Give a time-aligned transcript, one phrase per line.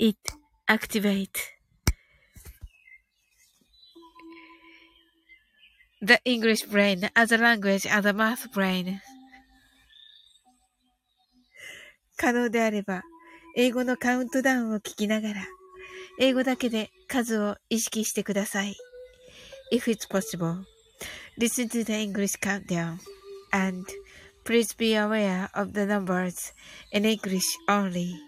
[0.00, 0.16] It
[0.68, 1.54] activate
[6.00, 9.00] the English brain as a language as a math brain.
[12.16, 13.02] 可能であれば、
[13.56, 15.44] 英語のカウントダウンを聞きながら、
[16.20, 18.76] 英語だけで数を意識してください。
[19.72, 20.62] If it's possible,
[21.36, 22.98] listen to the English countdown
[23.50, 23.84] and
[24.44, 26.54] please be aware of the numbers
[26.92, 28.27] in English only.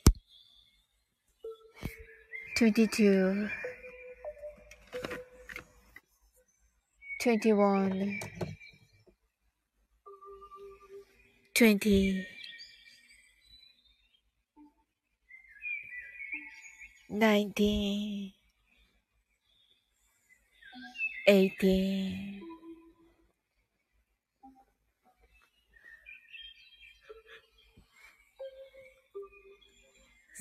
[2.61, 3.49] 22
[7.19, 8.19] 21
[11.55, 12.25] 20
[17.09, 18.33] 19
[21.25, 22.41] 18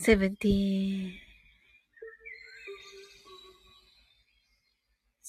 [0.04, 1.29] 17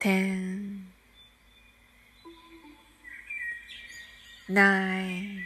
[0.00, 0.84] 10
[4.48, 5.44] 9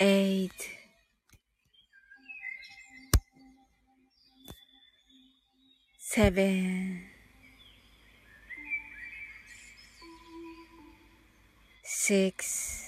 [0.00, 0.50] 8
[5.98, 7.18] 7
[11.84, 12.87] 6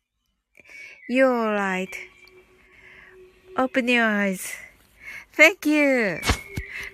[1.11, 1.93] You're alright.
[3.57, 4.47] Open your eyes.
[5.35, 6.21] Thank you.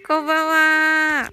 [0.08, 1.30] こんばんは。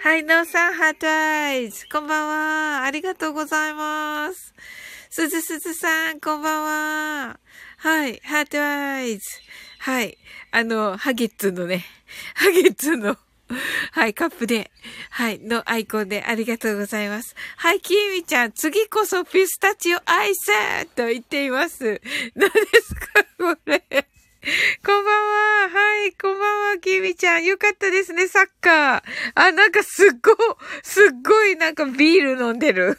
[0.00, 1.86] はい、のさん、 heart eyes。
[1.90, 2.84] こんばんは。
[2.84, 4.52] ありがとうございます。
[5.08, 7.40] すずすずさん、こんばんは。
[7.78, 9.24] はい、 heart eyes。
[9.78, 10.18] はい。
[10.50, 11.86] あの、ハゲッツのね、
[12.34, 13.16] ハゲッツの
[13.92, 14.70] はい、カップで、
[15.10, 17.34] はい、のアイコンでありがとうございます。
[17.56, 22.00] はい、キーミちゃん、次こそピスタチオアイスと言っています。
[22.34, 23.00] 何ですか
[23.38, 23.82] これ。
[24.84, 25.68] こんばんは。
[25.68, 27.44] はい、こんばんは、キーミちゃん。
[27.44, 29.02] よかったですね、サッカー。
[29.36, 30.36] あ、なんかすっご、
[30.82, 32.98] すっごいなんかビール飲んでる。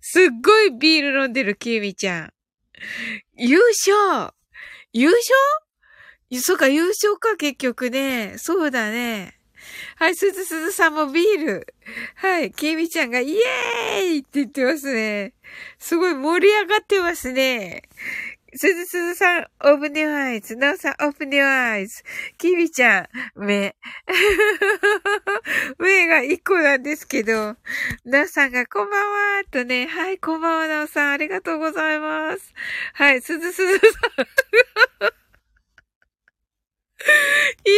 [0.00, 2.32] すっごいビール飲んでる、キーミちゃん。
[3.36, 4.32] 優勝
[4.92, 5.63] 優勝？
[6.40, 8.34] そうか、優勝か、結局ね。
[8.38, 9.38] そうだね。
[9.96, 11.74] はい、すずすずさんもビール。
[12.16, 15.32] はい、きみちゃんがイエーイって言ってますね。
[15.78, 17.82] すごい盛り上がってますね。
[18.56, 20.54] すずすずさん、オープニュアイズ。
[20.54, 22.04] なおさん、オープニューアイズ。
[22.38, 23.74] きみちゃん、目。
[25.78, 27.56] 目が一個なんですけど、
[28.04, 32.54] なおさんが、こんばんはとね、はい、こんばんは、なおさん、ありがとうございます。
[32.92, 33.86] はい、すずすずさ
[35.08, 35.23] ん。
[37.64, 37.74] イエ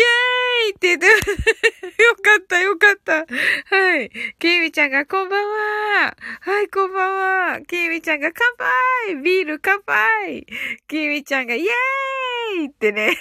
[0.68, 1.06] ーイって言って、
[2.02, 3.26] よかったよかった。
[3.74, 4.10] はい。
[4.38, 6.16] ケイミちゃんがこんばんは。
[6.40, 7.14] はい、こんばん
[7.54, 7.60] は。
[7.62, 10.46] ケイミちゃんが乾杯ビール乾杯
[10.86, 13.16] ケイミちゃんがイエーイってね。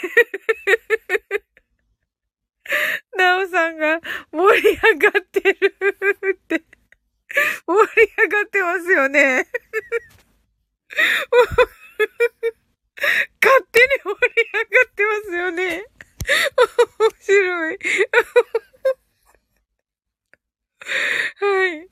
[3.18, 4.00] ナオさんが
[4.32, 5.76] 盛り上がってる
[6.34, 6.62] って。
[7.66, 9.48] 盛り上がってますよね。
[13.42, 15.95] 勝手に盛り上がってますよね。
[17.00, 17.80] 面白い。
[21.38, 21.90] はい。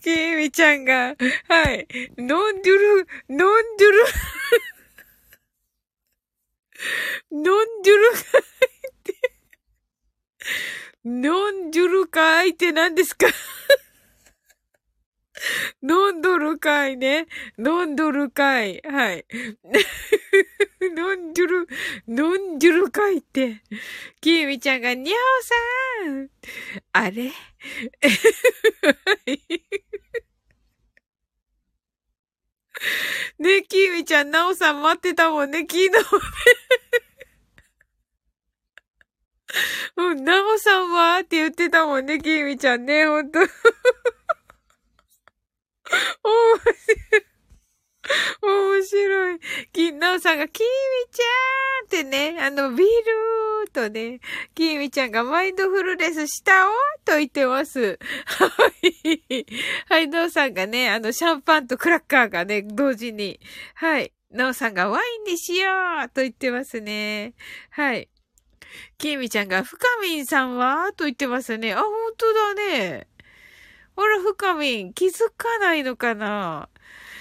[0.00, 1.14] きーみちゃんが、
[1.48, 1.86] はい。
[2.16, 4.04] ノンドゥル、ノンドゥル、
[7.32, 9.14] ノンドゥル会って、
[11.04, 13.26] ノンドゥル会って何ですか？
[15.82, 17.26] 飲んどるかいね。
[17.58, 18.82] 飲んどるかい。
[18.84, 19.24] はい。
[20.96, 21.68] 飲んじゅる、
[22.08, 23.62] 飲んじゅるかいって。
[24.20, 25.54] きみちゃんが、にゃおさ
[26.10, 26.30] ん
[26.92, 27.30] あれ？
[33.38, 35.98] ねきみちゃん、なおさん待ってたもんね、昨日ね。
[39.96, 43.38] うん、なおさんはって言ってたもんね、きみちゃんね、ほんと。
[43.40, 43.48] 面
[46.58, 47.29] 白い。
[48.42, 49.40] 面白い。
[49.72, 50.66] き、なおさんが、きみ
[51.12, 52.86] ちゃんってね、あの、ビー
[53.64, 54.20] ルとね、
[54.54, 56.72] きみちゃんがマインドフルネスしたお
[57.04, 57.98] と言ってます。
[58.26, 58.48] は
[58.82, 59.46] い。
[59.88, 63.40] はい、なおさんがね、あの、シャンパンとクラッカーがね、同時に。
[63.74, 64.12] はい。
[64.30, 65.70] なおさんがワインにしよ
[66.06, 67.34] うと言ってますね。
[67.70, 68.08] はい。
[68.98, 70.92] きみちゃんが、深みんさんは？
[70.96, 71.74] と言ってますね。
[71.74, 73.08] あ、本当だね。
[73.96, 76.68] ほら、深みん、気づかないのかな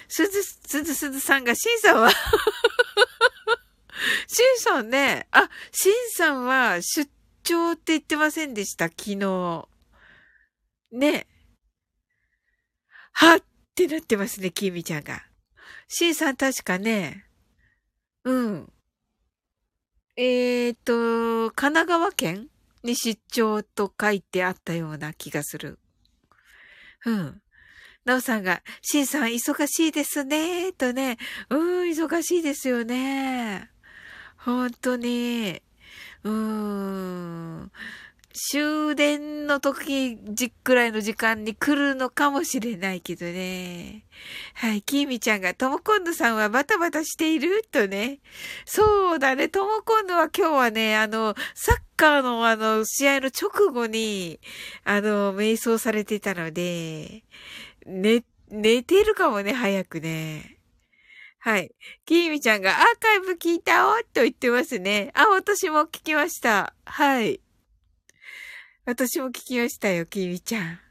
[0.10, 2.12] すず、すずすずさんが、しんさんは
[4.28, 7.10] しんさんね、あ、しんさんは出
[7.44, 9.70] 張って言ってませんでした、昨日。
[10.92, 11.28] ね。
[13.14, 13.44] はっ
[13.76, 15.24] てなってますね、きみちゃんが。
[15.88, 17.26] しんさん確かね、
[18.24, 18.74] うん。
[20.16, 22.50] えーと、神奈川県
[22.84, 25.80] に出張と書いてあったような気がする。
[27.06, 27.42] うん。
[28.06, 31.18] なおさんが、しんさん忙しいですね、とね。
[31.50, 33.70] うん、忙しいですよね。
[34.38, 35.62] 本当に。
[36.24, 37.72] うーん。
[38.32, 44.06] 終電の時じくらいの時間に来るのかもしれないけどね。
[44.54, 47.64] はい、きーみちゃんが、ともこんぬさんはバタバタしている？
[47.70, 48.20] とね。
[48.66, 54.40] そうだね、ともこんぬは今日はね、あの、サッカーのあの、試合の直後に、
[54.86, 57.24] あの、瞑想されてたので、
[57.90, 60.58] 寝、寝てるかもね、早くね。
[61.40, 61.72] はい。
[62.06, 65.12] きーみちゃんがアーカイブ聞いたおと言ってますね。
[65.16, 66.74] あ、私も聞きました。
[66.86, 67.40] はい。
[68.86, 70.89] 私も聞きましたよ、きみちゃん。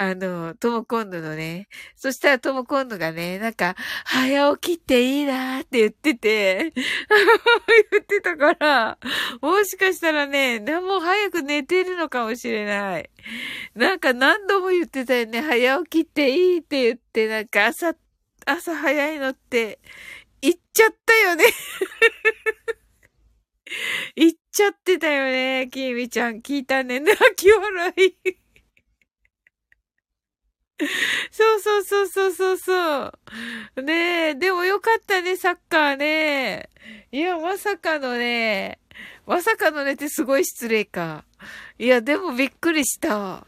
[0.00, 1.66] あの、ともこんぬのね。
[1.96, 3.74] そしたらともこんぬがね、なんか、
[4.04, 6.72] 早起きっていいなーって言ってて、
[7.90, 8.98] 言ってたから、
[9.42, 13.10] もしかしたらね、何も早く寝てるのかもしれない。
[13.74, 15.40] なんか何度も言ってたよね。
[15.40, 17.96] 早起きっていいって言って、なんか朝、
[18.46, 19.80] 朝早いのって
[20.40, 21.44] 言っちゃったよね
[24.14, 26.40] 言っちゃってたよね、きみちゃん。
[26.40, 27.00] 聞いたね。
[27.00, 28.47] 泣き笑い。
[31.32, 33.12] そうそうそうそうそうそ
[33.76, 33.82] う。
[33.82, 36.68] ねえ、でもよかったね、サッカーね。
[37.10, 38.78] いや、まさかのね、
[39.26, 41.24] まさかのねってすごい失礼か。
[41.78, 43.44] いや、でもびっくりした。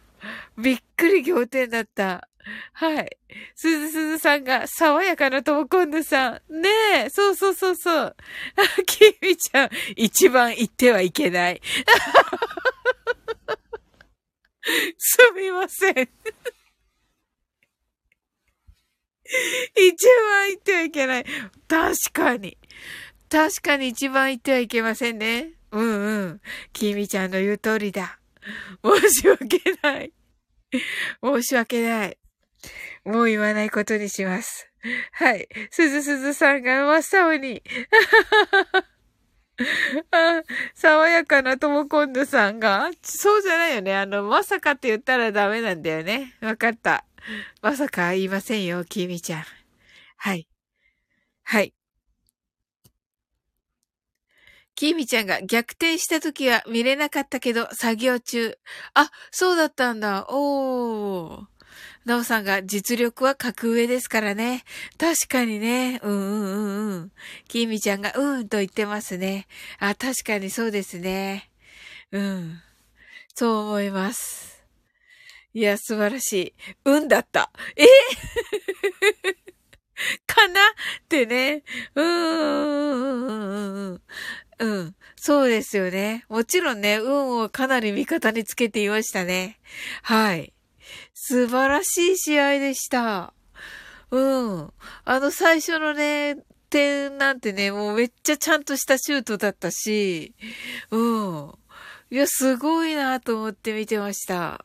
[0.58, 2.28] びっくり仰天だった。
[2.72, 3.16] はい。
[3.54, 6.60] すずすずさんが、爽やかなともこんぬさん。
[6.60, 6.68] ね
[7.06, 8.16] え、そうそうそうそう。
[8.86, 11.62] きみちゃん、一番言ってはいけない。
[14.98, 16.08] すみません。
[19.76, 21.24] 一番言ってはいけない。
[21.68, 22.58] 確かに。
[23.28, 25.52] 確かに一番言ってはいけませんね。
[25.70, 26.40] うんうん。
[26.72, 28.18] きみちゃんの言う通りだ。
[28.84, 30.12] 申し訳ない。
[31.22, 32.18] 申し訳ない。
[33.04, 34.68] もう言わないことにします。
[35.12, 35.48] はい。
[35.70, 37.62] すずすずさんが真っ青に。
[40.10, 40.42] あ、
[40.74, 43.94] 爽やかなともこんぬさんが、そうじゃないよね。
[43.94, 46.34] あの、まさかって言ったらダメなんだよね。
[46.40, 47.04] わかった。
[47.62, 49.44] まさか言いませんよ、きみちゃん。
[50.16, 50.46] はい。
[51.44, 51.74] はい。
[54.74, 58.58] きみちゃんが逆転した時は見れなかったけど、作業中。
[58.94, 60.26] あ、そうだったんだ。
[60.30, 61.46] おー。
[62.04, 64.64] なおさんが実力は格上ですからね。
[64.98, 66.00] 確かにね。
[66.02, 67.12] うんうんうんうん。
[67.46, 69.46] きみちゃんがうんと言ってますね。
[69.78, 71.50] あ、確かにそうですね。
[72.10, 72.62] うん。
[73.34, 74.49] そう思います。
[75.52, 76.54] いや、素晴らしい。
[76.84, 77.50] うんだった。
[77.76, 77.86] え？
[80.26, 80.60] かな？
[80.60, 80.64] っ
[81.08, 81.62] てね。
[81.94, 83.34] うーん、うん、うん、
[83.74, 84.02] うん。
[84.60, 84.94] うん。
[85.16, 86.24] そうですよね。
[86.28, 89.58] もちろんね、運をかなり味方につけていましたね。
[90.02, 90.52] はい。
[91.14, 93.32] 素晴らしい試合でした。
[94.10, 94.20] う
[94.64, 94.72] ん。
[95.04, 96.36] あの最初のね、
[96.68, 100.34] 点なんてね、もうめっちゃちゃんとしたシュートだったし、
[100.90, 101.52] うん。
[102.10, 104.64] いや、すごいなと思って見てました。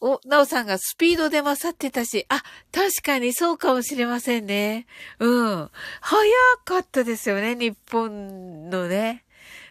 [0.00, 4.86] お、なおさんがスピードで勝ってたし、あ、確かにそうかもしれませんね。
[5.18, 5.70] うん。
[6.00, 6.32] 早
[6.64, 9.24] かったですよね、日本のね。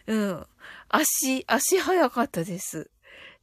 [0.06, 0.46] うん。
[0.88, 2.90] 足、足早かったです。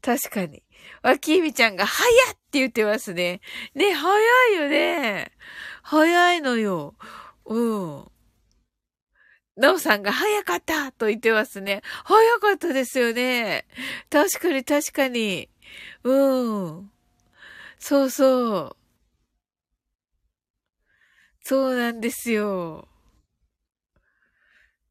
[0.01, 0.63] 確かに。
[1.03, 3.41] あきみちゃんが、早って言ってますね。
[3.75, 5.31] ね、早いよね。
[5.83, 6.95] 早いのよ。
[7.45, 8.11] うん。
[9.57, 11.81] なおさんが早かったと言ってますね。
[12.03, 13.67] 早かったですよね。
[14.09, 15.49] 確かに確かに。
[16.03, 16.91] うん。
[17.79, 18.77] そうそう。
[21.43, 22.87] そうなんですよ。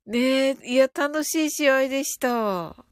[0.07, 2.85] ねえ、いや、楽しい試合でした。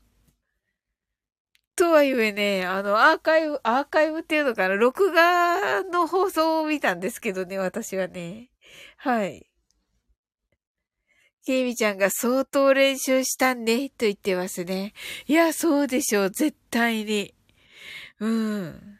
[1.76, 8.50] とはいえね、あの、アーカイブ、アーカイブっていうのかな、録画の放送を見たんですけどね、私はね。
[8.97, 9.49] はい。
[11.47, 14.92] ケイミちゃんが相当練習したんね、と言ってますね。
[15.26, 17.33] いや、そうでしょう、絶対に。
[18.20, 18.98] うん。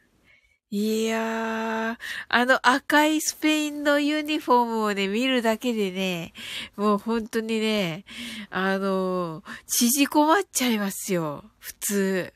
[0.71, 1.97] いやー、
[2.29, 6.33] あの赤いスペインのユニフォームをね、見るだけでね、
[6.75, 8.05] もう本当にね、
[8.51, 11.43] あの、縮こまっちゃいますよ。
[11.57, 12.33] 普通。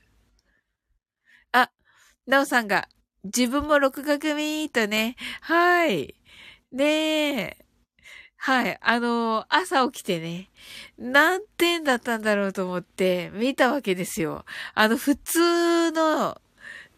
[1.51, 1.69] あ、
[2.25, 2.87] なおさんが、
[3.23, 6.15] 自分も録画組とね、はい。
[6.71, 7.57] ねえ。
[8.37, 8.77] はい。
[8.81, 10.49] あの、朝起きてね、
[10.97, 14.43] 何点だったんだろうと思って見たわけですよ。
[14.73, 16.41] あの、普通の、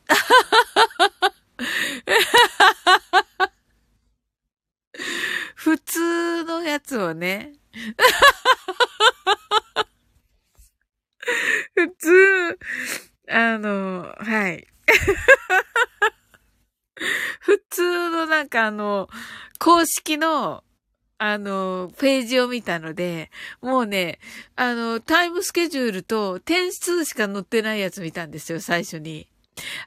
[5.56, 7.54] 普通のやつをね。
[11.74, 12.60] 普通、
[13.30, 14.68] あの、はい。
[17.42, 19.10] 普通のなんかあの、
[19.60, 20.64] 公式の、
[21.18, 23.32] あの、ページを見たので、
[23.62, 24.20] もうね、
[24.56, 29.28] あの、タイムスケジュールと点数しか載ってないやつ見たんですよ、最初に。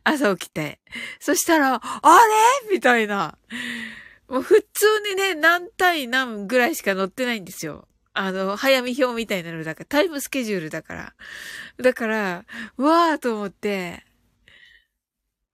[0.04, 0.80] 朝起きて。
[1.20, 2.18] そしたら、あ
[2.68, 2.74] れ？
[2.74, 3.38] みたいな。
[4.28, 7.88] もう普通にね、何対何ぐらいしか載ってないんですよ。
[8.12, 11.14] あの、早見表みたいなのだから、タイムスケジュールだから。
[11.78, 12.44] だから、
[12.76, 14.04] わーと思って、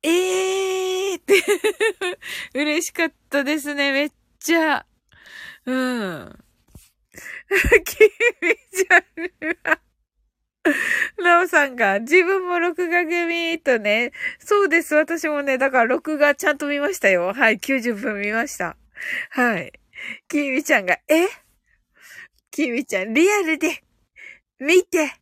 [0.02, 1.42] ええーって
[2.59, 4.87] 嬉しかったですね、めっちゃ。
[5.66, 6.44] うん。
[7.85, 8.00] き
[8.42, 9.02] みちゃん
[11.23, 14.94] なおさんが、自分も録画組とね、そうです。
[14.94, 17.33] 私もね、だから録画ちゃんと見ましたよ。
[17.33, 18.76] はい、90分見ました。
[19.30, 19.73] はい。
[20.28, 21.28] きみちゃんが、え？
[22.50, 23.83] きみちゃん、リアルで、
[24.59, 25.12] 見て、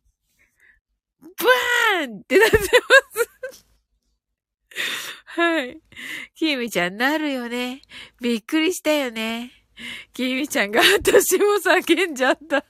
[1.21, 3.65] バーンってなってます。
[5.25, 5.81] はい。
[6.35, 7.81] きみちゃん、なるよね。
[8.21, 9.51] びっくりしたよね。
[10.13, 12.57] きみちゃんが、私も叫んじゃった。
[12.57, 12.63] は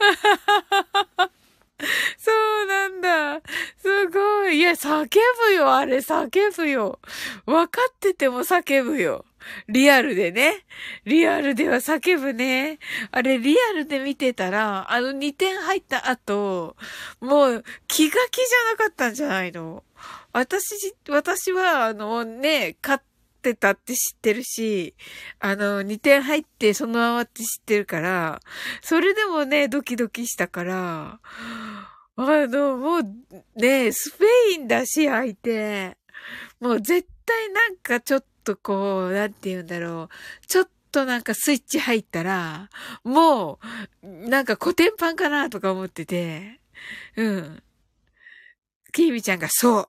[0.00, 1.41] ははは
[2.16, 2.30] そ
[2.62, 3.40] うなんだ。
[3.78, 4.58] すごい。
[4.58, 5.08] いや、叫
[5.48, 7.00] ぶよ、あれ、叫ぶよ。
[7.46, 9.24] 分かってても叫ぶよ。
[9.68, 10.64] リアルでね。
[11.04, 12.78] リアルでは叫ぶね。
[13.10, 16.76] あれ、リアルで見てたら、あの2点入った後、
[17.20, 19.82] もう気が気じゃなかったんじゃないの
[20.32, 23.02] 私、私は、あのね、勝
[23.42, 24.94] ってたって知ってるし、
[25.40, 28.40] あの、2点入ってそのままって知ってるから、
[28.80, 31.18] それでもね、ドキドキしたから、
[32.14, 33.02] あの、もう、
[33.56, 35.96] ね、スペインだし、相手。
[36.60, 40.08] もう絶対なんかちょっとこう、なんて言うんだろ
[40.42, 40.46] う。
[40.46, 42.70] ちょっとなんかスイッチ入ったら、
[43.02, 43.58] も
[44.02, 46.60] う、なんか古典版かなとか思ってて。
[47.16, 47.62] うん。
[48.92, 49.88] キーミちゃんがそう。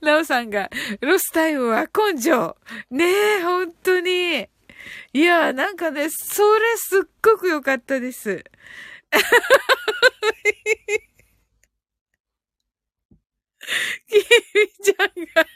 [0.00, 2.56] ナオさんが、ロスタイムは根性。
[2.90, 3.04] ね
[3.38, 4.48] え、本当に。
[5.12, 8.44] いや、なんかね、それすっごく良かったです。
[14.08, 14.24] キミ
[14.82, 15.46] ちゃんが、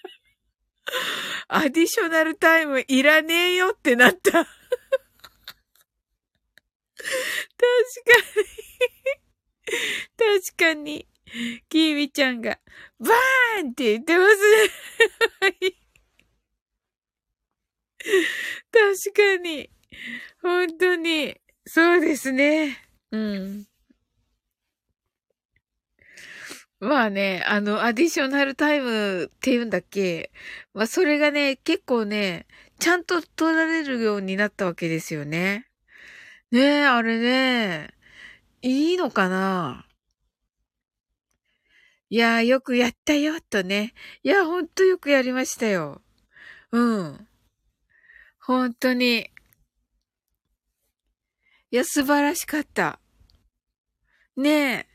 [1.49, 4.31] アディショナルタイムいらねえよってなった。
[4.31, 4.51] 確か
[8.41, 10.37] に。
[10.43, 11.07] 確かに。
[11.69, 12.59] キーミちゃんが、
[12.99, 15.77] バーンって言ってますね。
[18.71, 19.71] 確かに。
[20.43, 21.37] 本当に。
[21.67, 22.79] そうですね。
[23.11, 23.67] うん。
[26.79, 30.31] まあね、あの、アディショナルタイムって言うんだっけ
[30.75, 32.47] まあ、それがね、結構ね、
[32.79, 35.67] ちゃんと取られるようになったわけですよね。
[36.53, 37.95] ねえ、あれね、
[38.63, 39.86] いいのかな
[42.09, 43.93] いやー、よくやったよ、とね。
[44.23, 46.03] いや、ほんとよくやりましたよ。
[46.71, 47.29] うん。
[48.39, 49.31] 本当に。
[51.73, 53.01] いや、素晴らしかった。
[54.37, 54.87] ねえ。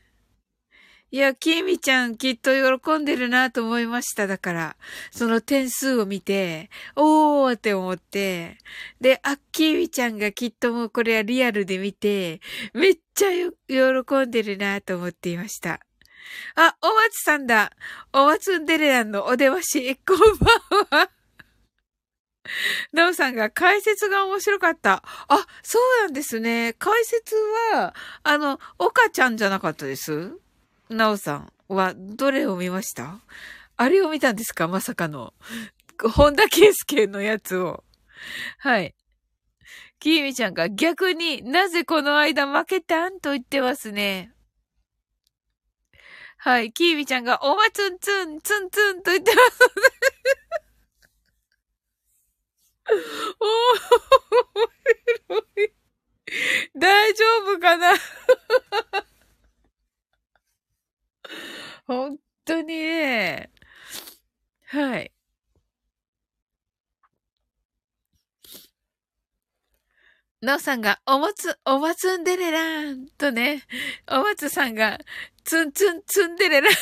[1.10, 4.26] いや、きみちゃんきっと喜んでるなと思いました。
[4.26, 4.76] だから、
[5.10, 8.56] その点数を見て、おーって思って、
[9.02, 12.40] で、あ、きみちゃんがきっともうこれはリアルで見て、
[12.72, 13.28] めっちゃ
[13.68, 15.80] 喜んでるなと思っていました。
[16.56, 17.72] あ、お松さんだ。
[18.12, 20.18] お松んでれらんのお出まし、こん
[20.88, 21.10] ばんは。
[22.92, 25.02] なおさんが解説が面白かった。
[25.28, 26.74] あ、そうなんですね。
[26.78, 27.34] 解説
[27.72, 27.94] は、
[28.24, 30.36] あの、岡ちゃんじゃなかったです？
[30.88, 33.20] なおさんはどれを見ました？
[33.76, 34.68] あれを見たんですか？
[34.68, 35.32] まさかの。
[36.14, 37.84] 本田圭佑のやつを。
[38.58, 38.94] はい。
[40.00, 44.32] きーみちゃんが逆になぜこの間負けたんと言ってますね。
[46.44, 46.72] はい。
[46.72, 49.60] きーみちゃんがおまつんつん、つんつんと言ってます。
[53.38, 54.66] おー、面
[55.28, 55.72] 白い。
[56.76, 57.92] 大丈夫かな
[61.86, 63.52] 本当にね。
[64.64, 65.12] はい。
[70.42, 73.62] なおさんが、おもつ、おまつんでれらーんとね、
[74.08, 74.98] おまつさんが、
[75.44, 76.72] つんつんつんでれら ん。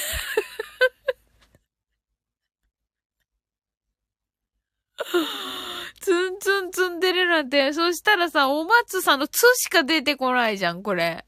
[6.00, 11.24] ツンツンツンデレランって、そしたらさ、お松さんのツしか出てこないじゃん、これ。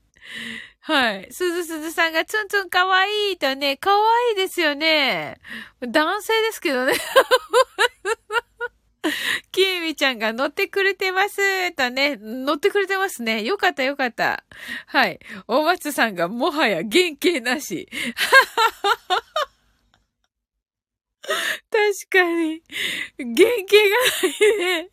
[0.81, 1.29] はい。
[1.31, 3.97] すずすずさんがツンツンかわいいとね、かわ
[4.31, 5.39] いいですよね。
[5.81, 6.95] 男性ですけどね。
[9.51, 13.43] きーみちゃんが乗ってくれてますとね、乗ってくれてますね。
[13.43, 14.45] よかったよかった。
[14.87, 15.19] はい。
[15.49, 17.89] お松さんがもはや原型なし。
[21.23, 21.33] 確
[22.11, 22.63] かに。
[23.19, 23.91] 原型が
[24.23, 24.91] ないね。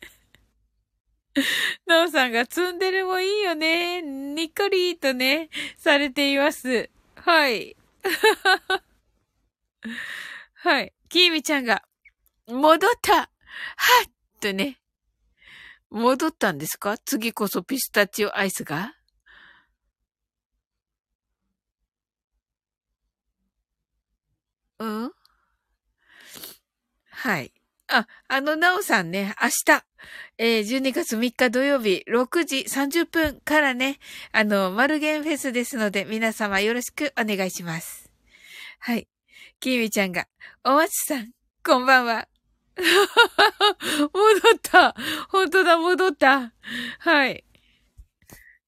[1.86, 4.02] なおさんがツンデレもいいよね。
[4.02, 6.90] にっこりとね、されています。
[7.14, 7.76] はい。
[10.54, 10.92] はい。
[11.08, 11.84] きーみちゃんが、
[12.48, 13.29] 戻った
[13.76, 14.78] はっとね。
[15.90, 16.98] 戻ったんですか？
[16.98, 18.94] 次こそピスタチオアイスが？
[24.78, 25.12] うん？
[27.10, 27.52] はい。
[27.88, 29.84] あ、あの、なおさんね、明日、
[30.38, 33.98] えー、12月3日土曜日6時30分からね、
[34.32, 38.08] あの、マルゲンフェスですので、皆様よろしくお願いします。
[38.78, 39.08] はい。
[39.58, 40.28] きみちゃんが、
[40.64, 41.32] おまちさん、
[41.66, 42.29] こんばんは。
[44.12, 44.94] 戻った。
[45.28, 46.52] 本当だ、戻った。
[47.00, 47.44] はい。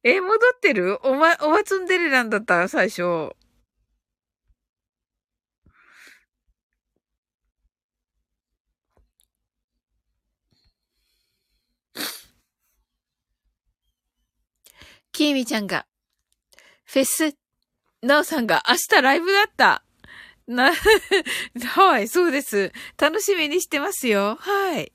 [0.05, 0.99] え、戻ってる？
[1.07, 3.35] おま、おまつんでれなんだった、最初。
[15.13, 15.87] きーみちゃんが、
[16.85, 17.37] フェス、
[18.03, 19.85] なおさんが明日ライブだった。
[20.53, 20.73] な、
[21.67, 22.73] はい、そうです。
[22.99, 24.37] 楽しみにしてますよ。
[24.41, 24.93] はい。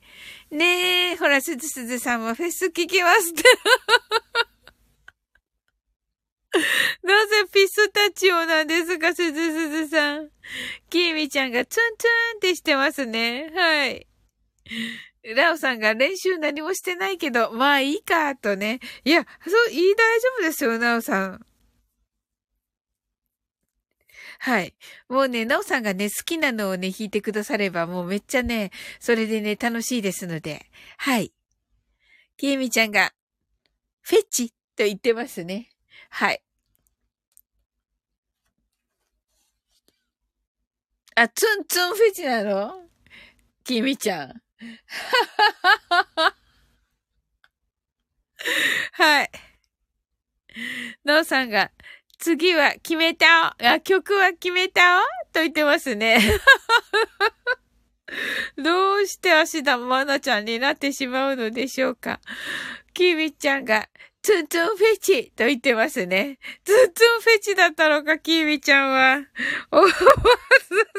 [0.49, 3.43] ねえ、ほら、すずすずさんもフェス聞きますって。
[7.03, 10.31] なぜピスタチオなんですか、すずすずさん。
[10.89, 13.51] きーみちゃんがツンツンってしてますね。
[13.53, 14.07] はい。
[15.35, 18.79] ラオさんが練習何もしてないけど、まあいいか、とね。
[19.03, 21.45] いや、そう、いい大丈夫ですよ、ラオさん。
[24.39, 24.73] はい。
[25.09, 30.65] もうね、なおさんがね、好きなのをね、弾いてくだされば、もうめっちゃね、それでね、楽しいですので。
[30.97, 31.33] はい。
[32.37, 33.13] きえみちゃんが、
[34.01, 35.69] フェチと言ってますね。
[36.09, 36.41] はい。
[41.15, 42.73] あ、ツンツンフェチなの？
[43.63, 44.41] きみちゃん。
[48.93, 49.31] はい。
[51.03, 51.71] なおさんが、
[52.17, 54.99] 次は決めたあ、曲は決めた
[55.31, 56.19] と言ってますね。
[58.57, 62.19] どうして足田愛菜ちゃんになってしまうのでしょうか。
[62.93, 63.87] キミちゃんが、
[64.23, 66.39] ツンツンフェチと言ってますね。
[66.65, 69.21] ツンツンフェチだったのか、キミちゃんは。
[69.71, 69.87] おば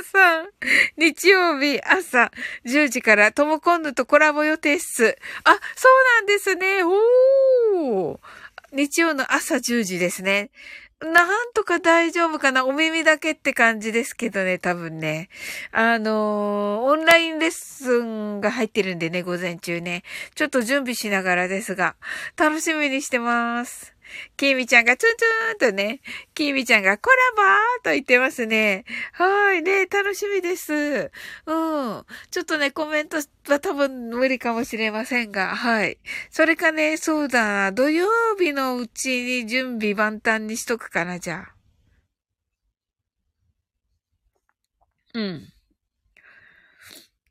[0.04, 0.48] さん、
[0.96, 2.30] 日曜日朝
[2.64, 5.16] 10時からトモコンヌとコラボ予定っす。
[5.44, 6.82] あ、そうなんですね。
[6.84, 8.18] おー。
[8.72, 10.50] 日曜の朝10時ですね。
[11.00, 12.66] なんとか大丈夫かな？
[12.66, 15.28] お耳だけって感じですけどね、多分ね。
[15.70, 20.02] あのー、オンラインレッスンが入ってるんでね、午前中ね。
[20.34, 21.94] ちょっと準備しながらですが、
[22.36, 23.94] 楽しみにしてます。
[24.36, 25.10] きみちゃんがツン
[25.58, 26.00] ツンとね、
[26.34, 28.84] きみちゃんがコラボーと言ってますね。
[29.12, 31.10] はい、ね、楽しみです。
[31.46, 32.04] うん。
[32.30, 33.18] ちょっとね、コメント
[33.48, 35.98] は多分無理かもしれませんが、はい。
[36.30, 41.54] それかね、そうだ、土曜日のうちに準備万端にしとくかな、じゃあ。
[45.14, 45.52] うん。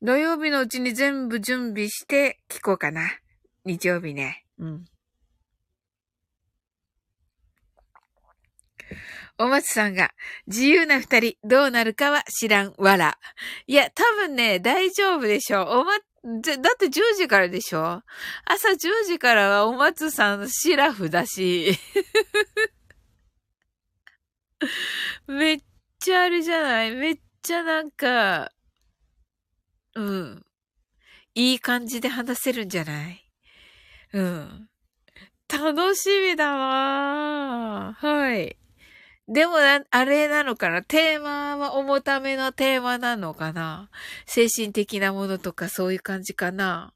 [0.01, 3.09] 土曜日のうちに全部準備して聞こうかな。
[3.65, 4.45] 日曜日ね。
[4.59, 4.85] うん。
[9.38, 10.13] お松さんが、
[10.47, 13.17] 自由な二人、どうなるかは知らん、わら。
[13.67, 15.67] いや、多分ね、大丈夫でしょう。
[15.80, 16.02] おま、だ
[16.71, 18.04] って10時からでしょ
[18.45, 21.71] 朝10時からはお松さんシラフだし。
[25.28, 25.60] めっ
[26.00, 26.91] ちゃあれじゃない？
[26.95, 28.52] めっちゃなんか、
[29.95, 30.43] うん。
[31.36, 33.23] いい感じで話せるんじゃない？
[34.13, 34.69] うん。
[35.50, 38.58] 楽しみだわはい。
[39.27, 39.55] でも
[39.91, 40.83] あれなのかな？
[40.83, 43.89] テーマは重ためのテーマなのかな？
[44.25, 46.93] 精神的なものとかそういう感じかな？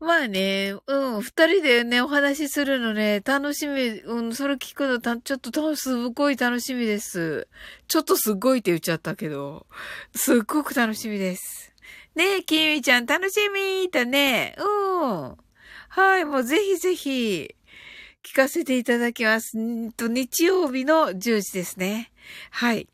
[0.00, 7.46] まあね、うん、二人でね、お話しするのね、楽しみ、うん、それ聞くのた、ちょっと、すごい楽しみです。
[7.86, 9.68] ちょっとすごいって言っちゃったけど、
[10.12, 11.72] すっごく楽しみです。
[12.16, 15.36] ねえ、きみちゃん楽しみとね、うん。
[15.88, 17.54] はい、もうぜひぜひ、
[18.24, 19.58] 聞かせていただきます。
[19.58, 22.12] んと、日曜日の10時ですね。
[22.50, 22.88] はい。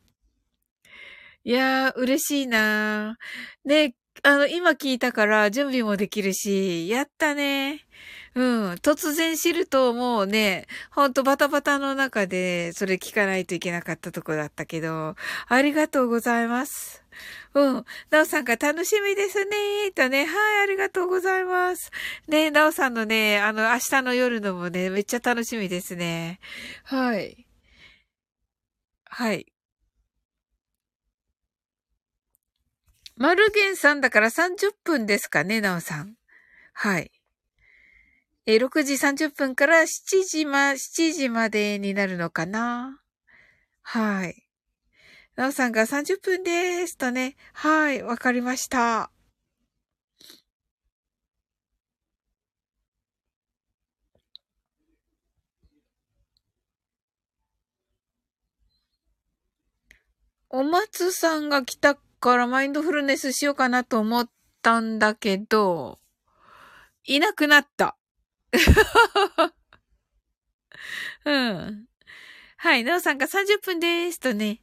[1.44, 3.68] いやー、嬉しいなー。
[3.68, 7.86] ね、あの、今聞いたから準備もできるし、やったね。
[8.34, 8.70] うん。
[8.74, 15.14] 突然知るともうね、ほんとバタバタの中でそれ聞かないといけなかったとこだったけど、
[15.48, 17.04] ありがとうございます。
[17.54, 17.84] うん。
[18.10, 19.90] なおさんが楽しみですね。
[19.94, 20.24] とね。
[20.26, 21.90] はい、ありがとうございます。
[22.28, 26.40] ねなおさんのね、あの、明日の夜のもね、めっちゃ楽しみですね。
[26.84, 27.46] はい。
[29.06, 29.46] はい。
[33.16, 36.14] マルゲンさんだから30分ですかね、なおさん。
[36.72, 37.10] はい。
[38.46, 43.00] え、6時30分から7時ま、7時までになるのかな
[43.82, 44.47] はい。
[45.38, 47.36] なおさんが30分ですとね。
[47.52, 49.12] はい、わかりました。
[60.50, 64.28] お松さんが来たからマインドフルネスしようかなと思っ
[64.60, 66.00] たんだけど、
[67.04, 67.96] いなくなった。
[71.24, 71.86] うん。
[72.56, 74.60] はい、なおさんが30分ですとね。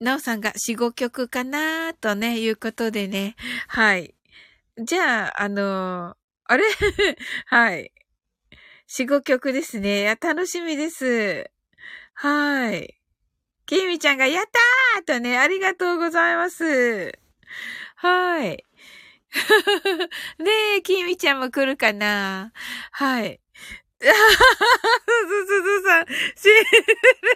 [0.00, 3.34] なおさんが4、5曲かなーとね、いうことでね。
[3.66, 4.14] はい。
[4.78, 6.64] じゃあ、あのー、あれ？
[7.46, 7.92] はい。
[8.88, 10.02] 4、5曲ですね。
[10.02, 11.50] や、楽しみです。
[12.14, 12.94] はい。
[13.66, 14.44] きみちゃんが、やっ
[14.94, 17.18] たーとね、ありがとうございます。
[17.96, 18.64] はい。
[20.38, 22.52] ねえ、きみちゃんも来るかな？
[22.92, 23.40] はい。
[24.00, 26.86] すずずさん、シンデレ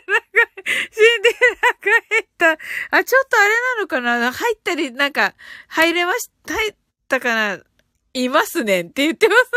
[0.06, 0.46] ラが、
[0.90, 2.52] シンデレラが減った。
[2.96, 4.32] あ、ちょっとあれなのかな？
[4.32, 5.34] 入ったり、なんか、
[5.68, 6.74] 入れまし、入っ
[7.08, 7.58] たかな？
[8.14, 9.50] いますねんって言ってます。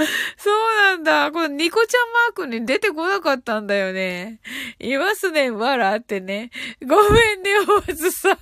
[0.38, 1.30] そうなんだ。
[1.32, 4.40] このニコちゃんマークに出てこなかったんだよね。
[4.78, 6.50] いますねん、わらってね。
[6.86, 8.38] ごめんね、おまずさん。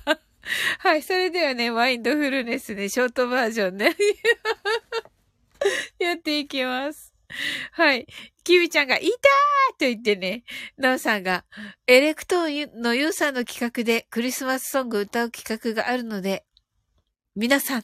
[0.79, 3.97] はい、それではね、マインドフルネスね、ショートバージョンね。
[5.99, 7.13] やっていきます。
[7.73, 8.07] はい。
[8.43, 9.11] キビちゃんが、いたー
[9.71, 10.43] と言ってね、
[10.77, 11.45] ナオさんが、
[11.87, 16.45] エレクトーンのユーさんの企画でクリスマスソング歌う企画があるので、
[17.35, 17.83] 皆さん、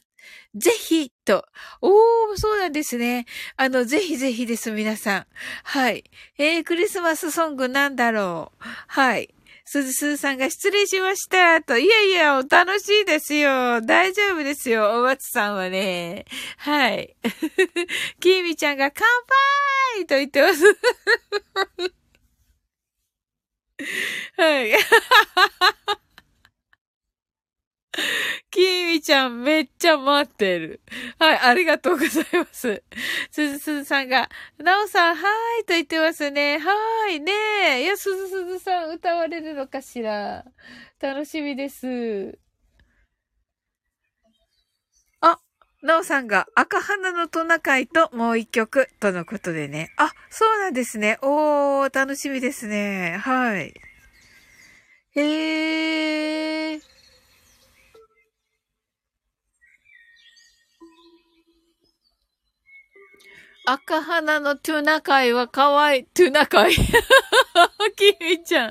[0.54, 1.46] ぜひ、と。
[1.80, 3.26] おー、そうなんですね。
[3.56, 5.26] あの、ぜひぜひです、皆さん。
[5.62, 6.04] はい。
[6.38, 8.64] えー、クリスマスソングなんだろう。
[8.88, 9.35] はい。
[9.68, 11.60] すずすずさんが失礼しました。
[11.60, 13.80] と、いやいや、お楽しいですよ。
[13.80, 15.00] 大丈夫ですよ。
[15.00, 16.24] お松さんはね。
[16.58, 17.16] はい。
[18.20, 19.04] きみちゃんが乾
[19.96, 20.62] 杯と言ってます。
[24.38, 24.72] はい。
[28.50, 30.80] きーみちゃんめっちゃ待ってる。
[31.18, 32.82] はい、ありがとうございます。
[33.30, 34.28] すずすずさんが、
[34.58, 36.58] なおさん、はーいと言ってますね。
[36.58, 37.32] はーい、ね
[37.78, 37.82] え。
[37.84, 40.44] いや、すずすずさん歌われるのかしら。
[41.00, 42.38] 楽しみです。
[45.20, 45.38] あ、
[45.82, 49.92] なおさんが赤花のトナカイともう一曲とのことでね。
[49.96, 51.18] あ、そうなんですね。
[51.22, 53.18] おー、楽しみですね。
[53.22, 53.74] はい。
[55.14, 56.95] へー。
[63.68, 66.04] 赤花のトゥナカイは可愛い。
[66.04, 66.72] トゥナカイ。
[67.96, 68.70] キミちゃん。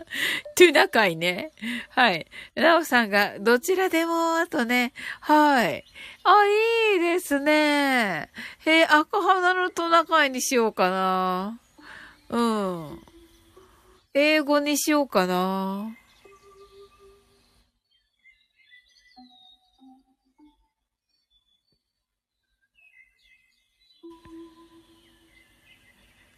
[0.56, 1.52] トゥナカイね。
[1.90, 2.26] はい。
[2.56, 4.94] ナオさんが、どちらでも、あとね。
[5.20, 5.84] はい。
[6.24, 6.46] あ、
[6.94, 8.30] いいですね。
[8.66, 11.60] へえ、赤花のトナカイにしようかな。
[12.30, 13.02] うん。
[14.14, 15.94] 英語にしようかな。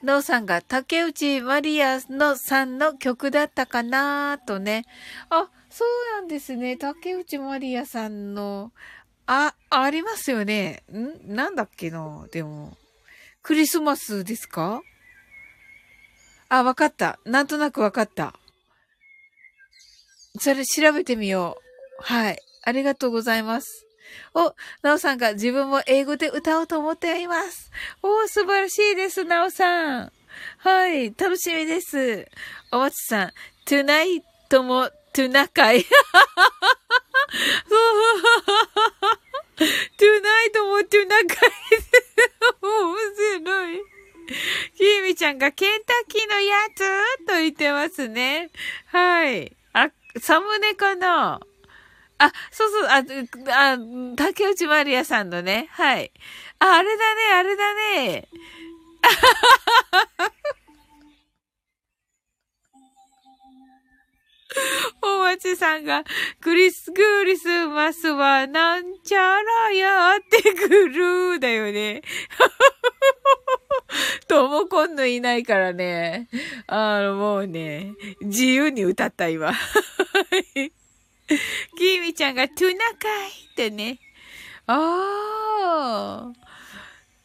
[0.07, 4.85] ノーさんが竹内マリアのさんの曲だったかなとね。
[5.29, 6.77] あ、そうなんですね。
[6.77, 8.71] 竹内マリアさんの、
[9.25, 10.83] あ、ありますよね。
[10.93, 11.35] ん？
[11.35, 12.25] なんだっけな？
[12.31, 12.77] でも。
[13.43, 14.81] クリスマスですか？
[16.47, 17.19] あ、わかった。
[17.25, 18.33] なんとなくわかった。
[20.39, 21.57] それ調べてみよ
[21.99, 22.01] う。
[22.01, 22.39] はい。
[22.63, 23.85] ありがとうございます。
[24.33, 27.71] お、なおさんが自分も英語で歌おうと思っています。
[28.01, 30.11] お、素晴らしいです、なおさん。
[30.59, 32.27] はい、楽しみです。
[32.71, 33.31] お松さん、
[33.65, 34.21] tonight
[34.63, 35.85] も tonight
[37.67, 37.87] そう。
[39.97, 41.27] tonight も tonight
[42.61, 42.95] 面
[43.41, 43.81] 白い。
[44.77, 47.25] きみちゃんがケンタッキーのやつ？
[47.25, 48.51] と言ってますね。
[48.87, 49.55] はい。
[49.73, 49.89] あ、
[50.19, 51.39] サムネかな？
[52.19, 53.03] あ、そうそう、あ、
[53.73, 53.77] あ、
[54.15, 55.67] 竹内まりやさんのね。
[55.71, 56.12] はい。
[56.60, 58.27] あ、あれだね、あれだね。
[65.03, 66.03] おまちさんが、
[66.41, 72.01] クリス、クリスマスはなんちゃらやってくるだよね。
[74.27, 76.30] ともこんのいないからね。
[76.67, 79.53] あの、もうね、自由に歌った今。
[81.77, 83.99] きみちゃんがトゥナカイってね。
[84.67, 86.47] ああ。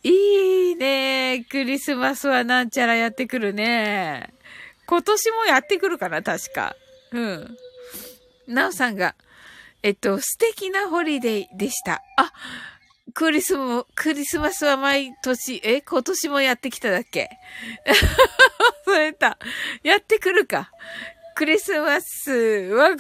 [0.03, 1.47] いいね。
[1.49, 4.33] クリスマスはなんちゃらやってくるね。
[4.87, 6.75] 今年もやってくるかな、確か。
[7.13, 7.57] うん。
[8.49, 9.15] なおさんが、
[9.83, 12.03] えっと、素敵なホリデーでした。
[12.17, 12.33] あ、
[13.15, 17.31] クリスも、クリスマスは毎年、え、今年もやってきただっけ？
[18.85, 19.39] それた。
[19.83, 20.71] やってくるか。
[21.35, 22.97] クリスマスは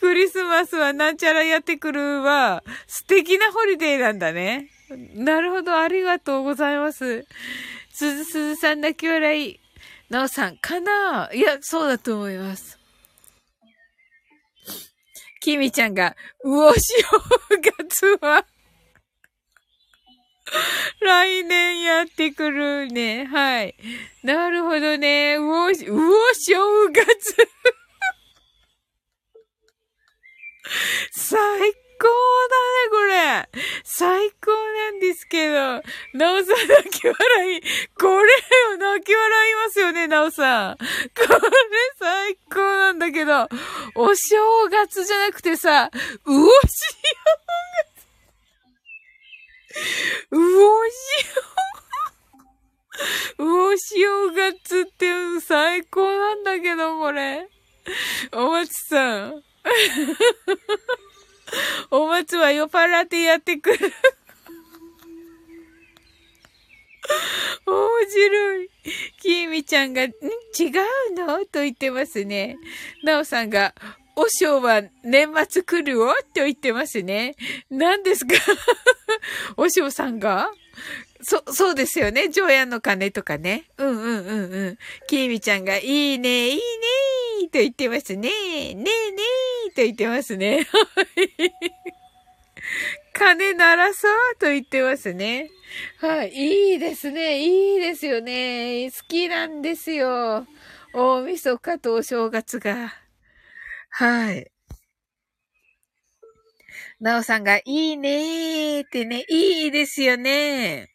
[0.00, 4.70] クリスマスはなんちゃらやってくるは素敵なホリデーなんだね。
[5.14, 7.24] なるほど、ありがとうございます。
[7.92, 9.60] すずすずさん泣き笑い。
[10.10, 12.78] なおさん、かないや、そうだと思います。
[15.40, 16.80] きみちゃんが、うおし
[17.12, 18.44] おがつは
[21.14, 23.26] 来年やってくるね。
[23.26, 23.76] はい。
[24.24, 25.36] なるほどね。
[25.36, 25.78] うお、うお正
[26.90, 27.36] 月。
[31.12, 31.38] 最
[32.00, 32.08] 高
[32.50, 33.48] だね、これ。
[33.84, 35.54] 最高なんですけど。
[36.14, 37.62] なおさん泣き笑い。
[37.96, 40.76] これよ、泣き笑いますよね、なおさん。
[40.76, 40.88] これ
[41.96, 43.48] 最高なんだけど。
[43.94, 45.90] お正月じゃなくてさ、
[46.26, 46.50] うおしお
[47.84, 47.93] 月。
[50.30, 50.92] うおし
[53.38, 55.06] お、うお正月って
[55.40, 57.48] 最高なんだけど、これ。
[58.32, 59.42] お松さん。
[61.90, 63.78] お松は酔っ払ってやってくる。
[67.66, 68.70] 面白い。
[69.20, 70.06] きみちゃんが、ん？
[70.06, 70.14] 違う
[71.14, 71.44] の？
[71.46, 72.56] と言ってますね。
[73.02, 73.74] なおさんが、
[74.16, 77.34] おしょうは年末来るよと言ってますね。
[77.70, 78.34] 何ですか？
[79.56, 80.50] おしょうさんが？
[81.22, 82.28] そ、そうですよね。
[82.28, 83.64] ジョヤの鐘とかね。
[83.78, 84.78] うんうんうんうん。
[85.08, 86.60] きーみちゃんが、いいね、いいね
[87.50, 88.28] と言ってますね。
[88.28, 88.30] ね
[88.74, 88.84] えね
[89.68, 90.66] えと言ってますね。
[93.14, 95.50] 鐘鳴らそうと言ってますね。
[95.98, 96.30] はい。
[96.32, 97.38] いいですね。
[97.40, 98.90] いいですよね。
[98.90, 100.46] 好きなんですよ。
[100.92, 102.92] 大晦日とお正月が。
[103.96, 104.50] はい。
[106.98, 110.88] なおさんが、いいねーってね、いいですよね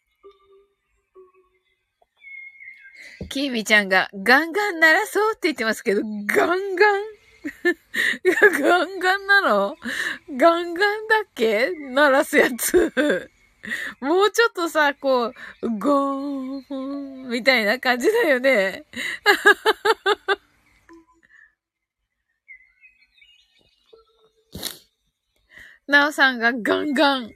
[3.24, 3.28] ー。
[3.28, 7.02] きーみちゃんが、ガンガン鳴らそうって言ってますけど、ガンガン？
[8.60, 9.76] ガンガンなの？
[10.36, 11.70] ガンガンだっけ？
[11.70, 13.30] 鳴らすやつ。
[14.00, 15.32] もうちょっとさ、こう、
[15.78, 18.84] ゴーンみたいな感じだよね。
[25.90, 27.30] なおさんがガンガン。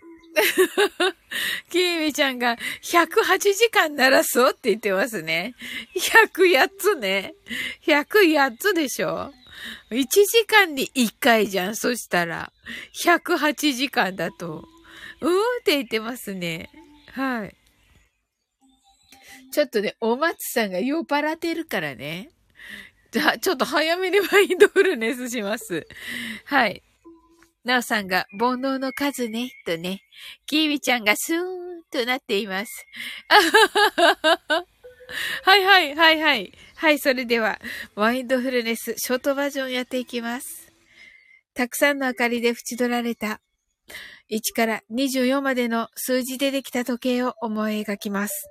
[1.71, 5.55] きーみちゃんが108時間鳴らそうって言ってますね。
[5.97, 7.35] 108つね。
[7.87, 9.33] 108つでしょ
[9.91, 11.77] ?1 時間に1回じゃん。
[11.77, 12.53] そしたら。
[13.05, 14.65] 108時間だと。
[15.21, 16.71] うーって言ってますね。
[17.13, 17.55] はい。
[19.53, 22.31] ちょっとね、お松さんが酔っ払ってるからね。
[23.11, 25.87] じゃあ、ちょっと早めにマインドフルネスします。
[26.45, 26.83] はい。
[27.65, 30.03] なおさんが、煩悩の数ね、とね、
[30.47, 32.87] きーみちゃんがスーンとなっています。
[35.45, 36.53] はいはい、はいはい。
[36.77, 37.59] はい、それでは、
[37.95, 40.73] マインドフルネス、ショートバージョンやっていきます。
[41.55, 43.41] たくさんの明かりで縁取られた、
[44.31, 48.49] 1から24までの数字でできた時計を思い描きます。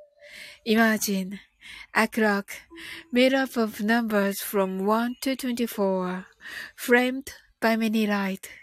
[0.65, 1.37] Imagine
[1.93, 2.45] a clock
[3.11, 6.25] made up of numbers from 1 to 24,
[6.75, 7.25] framed
[7.59, 8.62] by many light.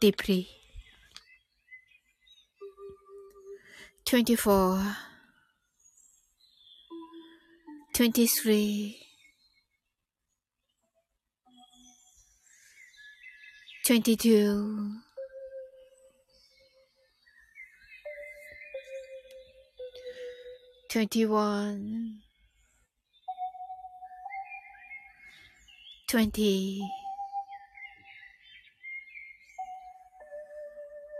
[0.00, 0.48] deeply.
[4.06, 4.96] 24
[7.92, 8.96] 23
[13.84, 14.92] 22
[20.88, 22.20] 21
[26.06, 27.05] 20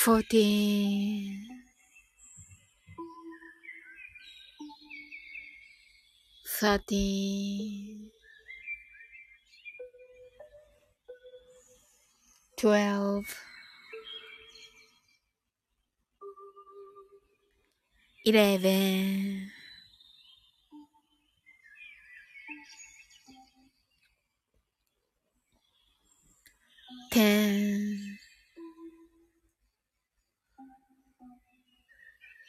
[0.00, 1.46] fourteen,
[6.58, 8.10] thirteen,
[12.56, 13.34] twelve,
[18.24, 19.50] eleven,
[27.10, 28.19] ten,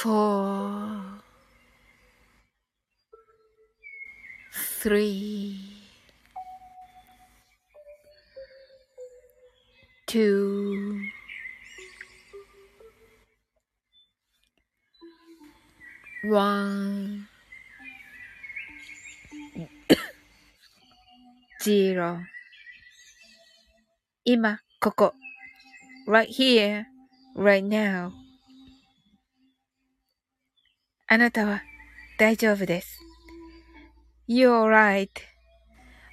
[0.00, 1.02] four,
[4.78, 5.58] three,
[10.06, 11.00] two,
[16.26, 17.26] one,
[21.60, 22.20] zero.
[24.24, 25.14] 今、ここ。
[26.06, 26.86] right here,
[27.34, 28.12] right now.
[31.10, 31.62] あなたは
[32.18, 33.00] 大丈夫です。
[34.28, 34.68] You're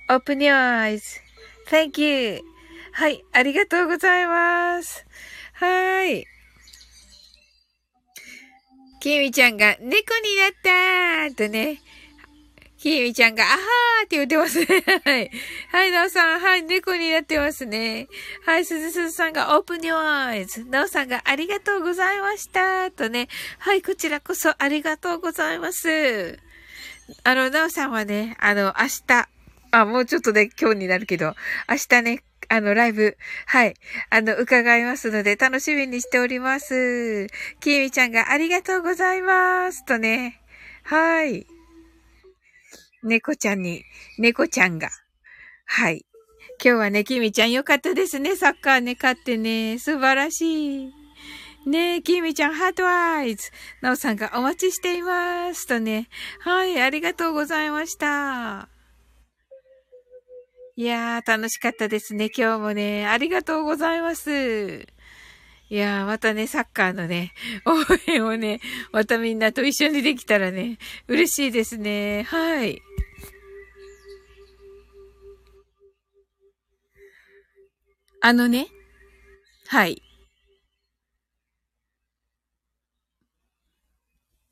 [0.10, 0.56] right.Open your
[1.70, 2.40] eyes.Thank you.
[2.94, 5.06] はい、ありがとうございます。
[5.52, 6.26] はい。
[9.02, 11.82] きみちゃんが猫になったーとね。
[12.86, 14.68] きみちゃんが、あはーって言ってますね。
[15.04, 15.32] はい。
[15.72, 18.08] はい、なおさん、はい、猫になってますね。
[18.46, 20.64] はい、すずすずさんが、オープニュアイズ。
[20.66, 22.92] なおさんが、ありがとうございました。
[22.92, 23.28] とね。
[23.58, 26.38] はい、こちらこそありがとうございます。
[27.24, 29.30] あの、なおさんはね、あの、明日、
[29.72, 31.34] あ、もうちょっとで今日になるけど、
[31.68, 33.18] 明日ね、あの、ライブ、
[33.48, 33.74] はい、
[34.12, 37.26] あの、伺いますので、楽しみにしております。
[37.62, 39.84] きえみちゃんがありがとうございます。
[39.86, 40.40] とね、
[40.84, 41.48] はい。
[43.06, 43.84] 猫ちゃんに、
[44.18, 44.90] 猫ちゃんが、
[45.66, 46.06] はい。
[46.64, 48.36] 今日はね、きみちゃんよかったですね。
[48.36, 49.78] サッカーね、勝ってね。
[49.78, 50.92] 素晴らしい。
[51.68, 53.52] ねえ、きみちゃん、ハートアイズ。
[53.82, 55.68] なおさんがお待ちしています。
[55.68, 56.10] とね。
[56.40, 58.70] はい、ありがとうございました。
[60.76, 63.06] いやー、楽しかったですね、今日もね。
[63.06, 64.88] ありがとうございます。
[65.68, 67.34] いやー、またね、サッカーのね、
[67.66, 67.74] 応
[68.08, 70.78] 援をね、またみんなと一緒にできたらね、
[71.08, 72.24] 嬉しいですね。
[72.24, 72.84] はい。
[78.28, 78.66] あのね、
[79.68, 80.02] はい。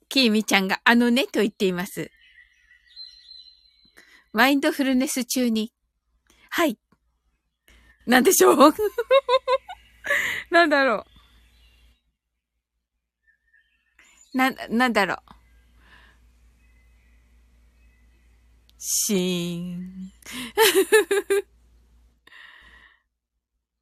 [0.10, 2.12] きーみちゃんがあのねと言っています。
[4.32, 5.74] マインドフルネス中に。
[6.52, 6.78] はい。
[8.06, 8.76] なんでしょう？
[10.52, 11.04] なんだろ
[14.36, 14.38] う？
[14.38, 15.18] な、なんだろう？
[18.78, 20.14] しーん。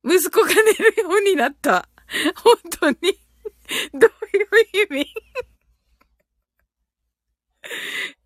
[0.04, 1.88] 息子が寝るようになった。
[2.44, 2.98] 本当に。
[3.94, 5.08] どういう意味？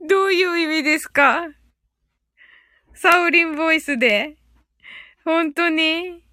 [0.07, 1.47] どういう意味ですか？
[2.93, 4.37] サウリンボイスで。
[5.23, 6.23] 本当に？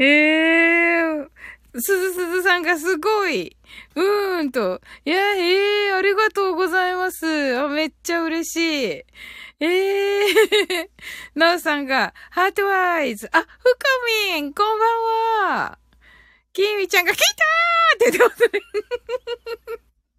[0.00, 1.26] へえ
[1.74, 3.56] すずすずさんがすごい。
[3.94, 4.80] うーんと。
[5.04, 7.58] いや、ええー、ありがとうございます。
[7.58, 8.56] あめっちゃ嬉し
[9.00, 9.04] い。
[9.60, 10.88] ええー、
[11.34, 13.28] なおさんが、ハートワイズ。
[13.32, 13.48] あ、ふか
[14.32, 15.78] みん、こんばんは。
[16.52, 18.50] きみちゃんが、来たーって言ってます。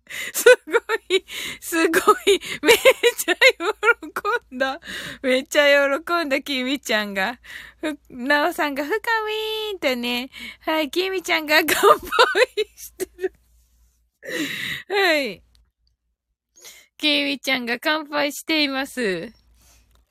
[0.33, 1.25] すごい、
[1.61, 2.77] すごい、めっ
[3.15, 3.35] ちゃ
[4.49, 4.81] 喜んだ。
[5.21, 7.39] めっちゃ喜んだ、きみちゃんが。
[7.79, 10.31] ふ、なおさんが、ふかみーんってね。
[10.61, 12.09] はい、きみちゃんが乾杯
[12.75, 13.33] してる。
[14.89, 15.43] はい。
[16.99, 19.31] きみちゃんが乾杯しています。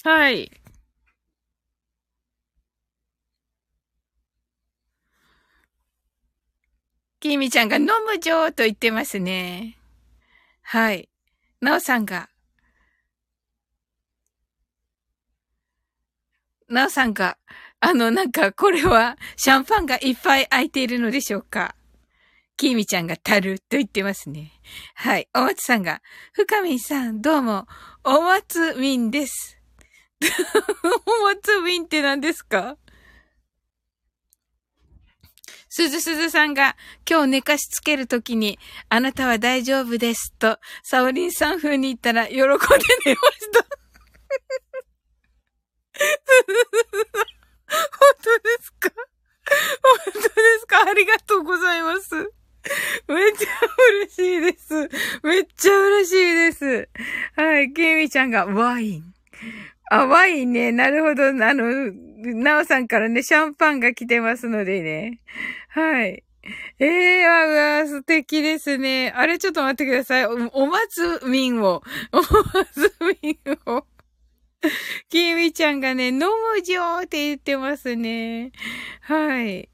[0.05, 0.51] はい。
[7.21, 9.77] きみちゃんが飲むじょーと言ってますね。
[10.63, 11.11] はい。
[11.61, 12.31] なおさんが、
[16.71, 17.37] なおさんが、
[17.81, 21.75] あの、なんか、これは、シャンパンがいっぱい空いているのでしょうか？
[22.59, 24.51] きみちゃんがたると言ってますね。
[24.97, 25.29] はい。
[25.33, 26.03] お松さんが、
[26.33, 27.69] 深みさん、どうも、
[28.03, 29.61] お松みんです。
[31.23, 32.77] お松みんって何ですか？
[35.69, 36.77] すずすずさんが
[37.09, 42.59] 今日寝かしつけるときに、あなたは大丈夫ですと、サオリンさん風に言ったら喜んで寝まし
[43.53, 43.67] た。
[47.69, 48.91] 本当ですか？
[49.83, 50.29] 本当で
[50.59, 50.81] すか？
[50.89, 52.33] ありがとうございます。
[54.03, 54.75] 嬉しいです。
[55.23, 56.89] めっちゃ嬉しいです。
[57.37, 59.15] はい、ケイミちゃんがワイン。
[59.91, 60.73] あ、ワインね。
[60.73, 61.29] なるほど。
[61.29, 61.93] あの、
[62.35, 65.21] なおさんからね、シャンパンが来てますのでね。
[65.69, 66.23] はい。
[66.79, 69.13] ええー、あ、うわ、素敵ですね。
[69.15, 70.27] あれ、ちょっと待ってください。
[70.27, 71.83] お、お松んを、
[72.13, 72.93] お松
[73.69, 73.87] んを。
[75.09, 76.27] きみちゃんがね、飲む
[76.63, 78.53] じょーって言ってますね。
[79.01, 79.69] はい。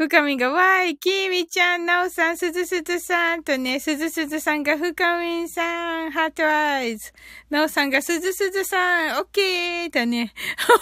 [0.00, 7.12] 深みが、わい、きみちゃん、なおさん、すずすずさんとね、すずすずさんが、深みんさん、ハートアイズ。
[7.50, 10.32] なおさんが、すずすずさん、オッケーとね。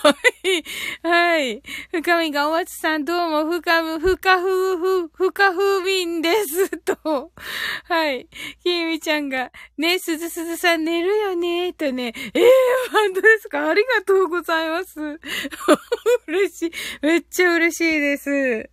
[0.03, 0.15] は
[0.45, 0.63] い。
[1.03, 1.63] はい。
[1.91, 6.69] 深みが、お松さん、どうも、深む、深ふふ、深ふみんです。
[6.77, 7.33] と。
[7.85, 8.29] はい。
[8.63, 11.73] きみちゃんが、ね、すずすずさん寝るよね。
[11.73, 12.13] とね。
[12.35, 13.67] ええー、本当ですか？
[13.67, 15.01] ありがとうございます。
[16.29, 16.73] 嬉しい。
[17.01, 18.71] めっちゃ嬉しいです。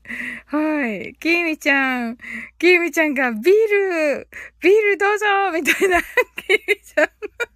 [0.47, 1.15] はい。
[1.17, 2.17] きみちゃん。
[2.59, 4.27] きみちゃんが、ビール
[4.59, 6.01] ビールどうぞみたいな。
[6.45, 7.54] きみちゃん。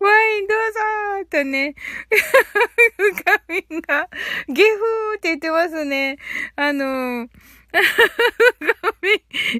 [0.00, 1.74] ワインどうぞーとね、
[2.96, 4.08] 深みんが、
[4.48, 6.18] ゲフーって言ってますね。
[6.56, 7.28] あのー、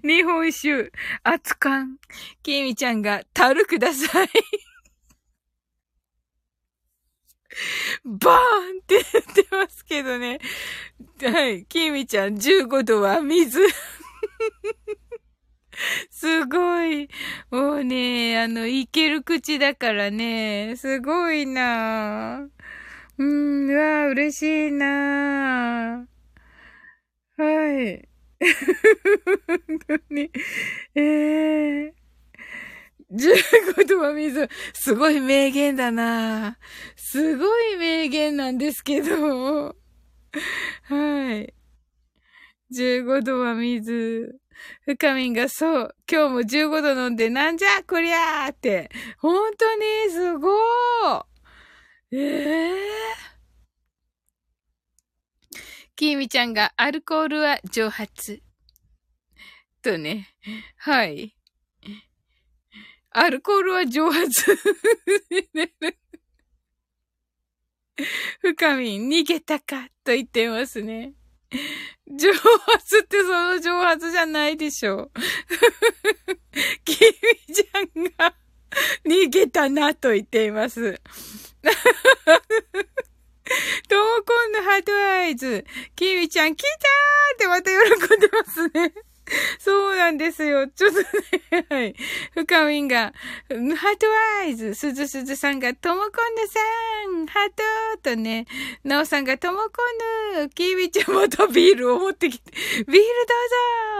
[0.03, 0.92] 日本酒、
[1.24, 1.99] 熱燗。
[2.42, 4.28] きみちゃんが、樽ください。
[8.05, 10.40] バーンって言ってますけどね。
[11.22, 11.64] はい。
[11.66, 13.61] きみちゃん、15度は水。
[16.11, 17.09] すごい。
[17.51, 22.49] もうね、あの、いける口だからね、すごいな
[23.18, 26.07] うん、うわ嬉しいな
[27.37, 28.09] はい。
[29.47, 30.31] 本当に。
[30.95, 32.05] ええー。
[33.12, 34.49] 15度は水。
[34.72, 36.59] すごい名言だな
[36.97, 39.77] すごい名言なんですけど。
[40.83, 41.55] はい。
[42.72, 44.41] 15度は水。
[44.86, 48.90] 深みんがそう、今日も15度飲んでなんじゃこりゃーって。
[49.18, 51.24] 本当にすごー
[52.12, 53.34] ええー。
[55.96, 58.42] きみちゃんがアルコールは蒸発。
[59.82, 60.34] とね。
[60.76, 61.36] はい。
[63.11, 64.57] アルコールは蒸発。
[68.40, 71.14] 深みん、逃げたかと言ってますね。
[72.11, 75.11] 蒸発ってその蒸発じゃないでしょ。
[76.84, 76.94] キ
[77.48, 78.34] ミちゃんが
[79.05, 81.00] 逃げたなと言っています。
[83.88, 85.64] トーコンのハートアイズ。
[85.94, 86.70] キミちゃん来たー
[87.34, 88.92] ってまた喜んでますね。
[89.59, 90.68] そうなんですよ。
[90.68, 90.99] ちょっと
[91.57, 91.95] ね、はい。
[92.35, 93.12] 深みんが、
[93.49, 94.07] ハート
[94.39, 96.61] ワイズ、すずすずさんが、ともこんぬさ
[97.22, 97.49] ん、ハー
[98.03, 98.47] トとね、
[98.85, 99.64] なおさんが、ともこ
[100.39, 103.01] んぬ、きびちゃんまたビールを持ってきて、ビールど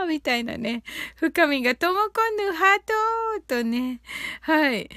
[0.01, 0.83] うぞみたいなね。
[1.15, 2.93] 深みんが、ともこんぬ、ハート
[3.47, 4.01] とね、
[4.41, 4.89] はい。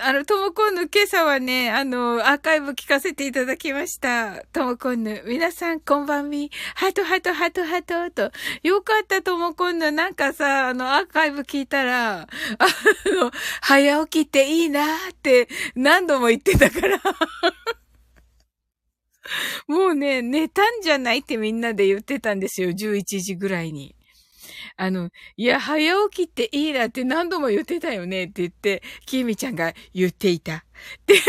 [0.00, 4.42] あの、ともこんぬ、今朝はね、あの、アーカイブ聞かせていただきました。
[4.52, 8.32] ともこんぬ、皆さん、こんばんみ、ハート、ハート、ハート、ハート、と。
[8.62, 12.26] よかった、ともこんぬ、なんかさ、あの、アーカイブ聞いたら、あ
[13.06, 17.00] の、早起きっていいなーって何度も言ってたから
[19.66, 22.70] もうね、寝たんじゃないってみんなで言ってたんですよ。
[22.70, 23.94] 11時ぐらいに。
[24.76, 30.56] あの、いや、早起きっていいなって何度も言ってたよねって言って、きみちゃんが言っていた。
[30.56, 30.60] っ
[31.06, 31.22] て言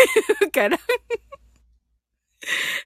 [0.49, 0.77] うから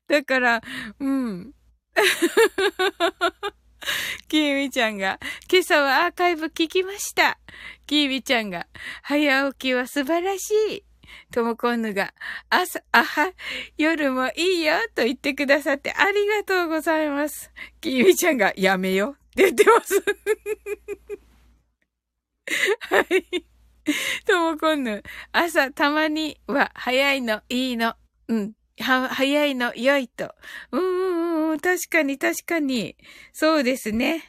[0.07, 0.61] だから、
[0.99, 1.53] うん。
[4.27, 5.19] きーみちゃんが、
[5.51, 7.39] 今朝はアーカイブ聞きました。
[7.87, 8.67] きーみちゃんが、
[9.01, 10.83] 早起きは素晴らしい。
[11.31, 12.13] ともこんぬが、
[12.49, 13.33] 朝、あは、
[13.77, 17.51] 夜もいいよと言ってくださってありがとうございます。
[17.79, 20.03] きーみちゃんが、やめよって言ってます。
[22.89, 23.45] はい。
[24.25, 27.95] ともこんぬ、朝たまには早いのいいの。
[28.27, 28.53] うん。
[28.81, 30.35] は、早いの良いと。
[30.71, 32.95] うーん、確かに確かに。
[33.33, 34.23] そうですね。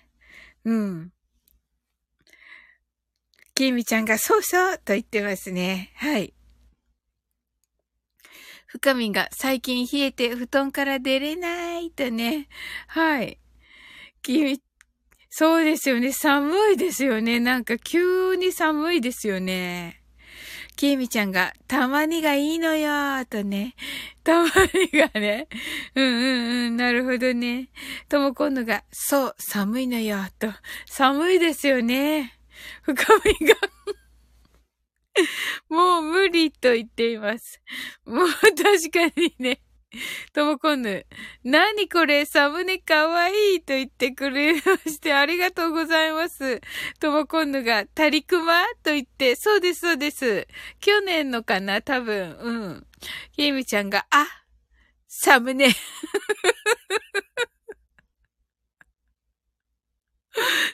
[0.64, 1.12] うん。
[3.54, 5.92] きみちゃんがそうそうと言ってますね。
[5.96, 6.34] はい。
[8.66, 12.48] 深みが最近冷えて布団から出れないとね。
[12.86, 13.38] はい。
[14.22, 14.62] きみ、
[15.28, 16.12] そうですよね。
[16.12, 17.40] 寒いですよね。
[17.40, 20.01] なんか急に寒いですよね。
[20.76, 23.74] きえみちゃんが、たまにがいいのよとね。
[24.24, 25.48] たまにがね。
[25.94, 27.68] うんうんうん、なるほどね。
[28.08, 30.48] とも今度が、そう、寒いのよと。
[30.86, 32.38] 寒いですよね。
[32.82, 33.04] 深
[33.40, 33.54] みが
[35.68, 37.60] もう無理と言っています。
[38.04, 39.60] もう確かにね。
[40.32, 41.06] ともこんぬ、
[41.44, 46.60] 何これ、サムネかわいいと言ってくれましてありがとうございます。
[46.98, 50.46] ともこんぬが、たりくまと言って、そうです、そうです。
[50.80, 52.86] 去年のかな多分、うん。
[53.32, 54.26] ひみちゃんが、あ、
[55.08, 55.68] サムネ。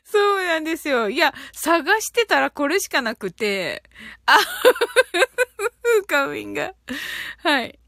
[0.04, 1.10] そうなんですよ。
[1.10, 3.82] いや、探してたらこれしかなくて、
[4.26, 4.38] あ、
[6.06, 6.74] カウィンが。
[7.38, 7.78] はい。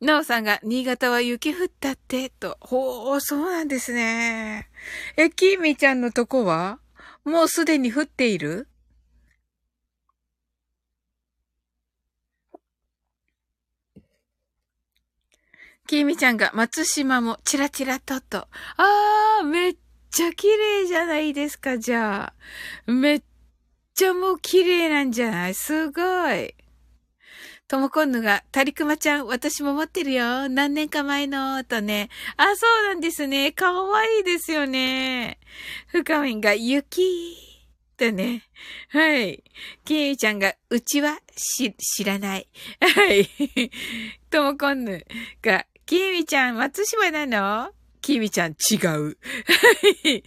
[0.00, 2.58] なおさんが、新潟は雪降ったって、と。
[2.60, 4.68] ほう、そうなんですね。
[5.16, 6.78] え、きみちゃんのとこは？
[7.24, 8.68] もうすでに降っている？
[15.86, 18.48] きみちゃんが松島もチラチラとと。
[18.76, 19.76] あー、めっ
[20.10, 22.34] ちゃ綺麗じゃないですか、じゃ
[22.86, 22.90] あ。
[22.90, 23.22] めっ
[23.94, 25.54] ちゃもう綺麗なんじゃない？
[25.54, 26.02] すご
[26.34, 26.54] い。
[27.68, 30.48] ともこんぬが、たりくまちゃん、私も持ってるよ。
[30.48, 32.10] 何年か前の、とね。
[32.36, 33.50] あ、そうなんですね。
[33.50, 35.40] かわいいですよね。
[35.88, 37.36] ふかみんが、雪。
[37.96, 38.44] とね。
[38.90, 39.42] はい。
[39.84, 42.48] きみちゃんが、うちは、し、知らない。
[42.80, 43.28] はい。
[44.30, 45.04] ともこんぬ
[45.42, 47.75] が、きみちゃん、松島なの？
[48.06, 48.86] きみちゃん、違う。
[48.86, 49.18] は
[50.04, 50.22] い。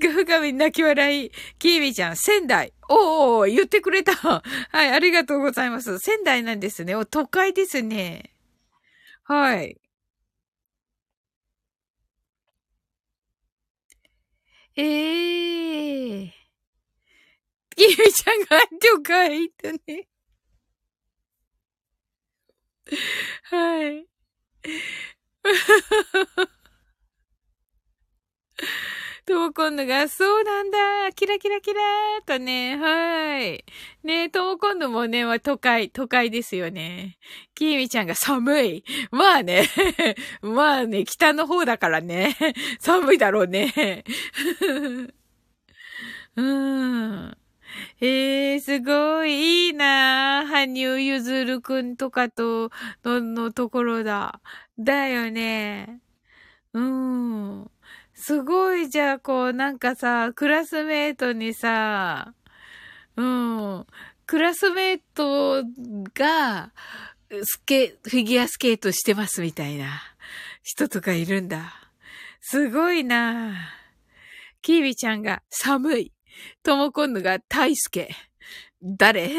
[0.00, 1.30] 深み泣き笑い。
[1.60, 2.72] きみちゃん、仙台。
[2.88, 4.14] おー、言ってくれた。
[4.16, 4.42] は
[4.74, 6.00] い、ありがとうございます。
[6.00, 6.96] 仙台なんですね。
[6.96, 8.34] お、都会ですね。
[9.22, 9.80] はい。
[14.74, 16.30] ええー。
[17.76, 20.08] きみちゃんが都会とね。
[23.44, 24.06] はい。
[29.26, 30.78] ともこんぬが、そうなんだ
[31.14, 33.64] キラキラキラーとね、はい。
[34.02, 37.18] ねともこんぬもね、都会、都会ですよね。
[37.54, 38.84] きみちゃんが寒い。
[39.12, 39.68] まあね、
[40.42, 42.36] まあね、北の方だからね、
[42.80, 44.04] 寒いだろうね。
[46.36, 47.36] うーん。
[48.00, 52.70] ええー、すごい、いいな羽生結弦くんとかと、
[53.04, 54.40] の、のところだ。
[54.78, 56.00] だよね。
[56.72, 57.70] うん。
[58.20, 62.34] すごい、じゃあ、こう、なんかさ、クラスメートにさ、
[63.16, 63.86] うん、
[64.26, 65.64] クラスメート
[66.12, 66.70] が、
[67.42, 70.02] スケ、フィギュアスケートしてますみたいな
[70.62, 71.72] 人とかいるんだ。
[72.42, 73.54] すごいな
[74.60, 76.12] キービちゃんが寒い。
[76.62, 78.10] ともこんぬが大輔。
[78.82, 79.30] 誰？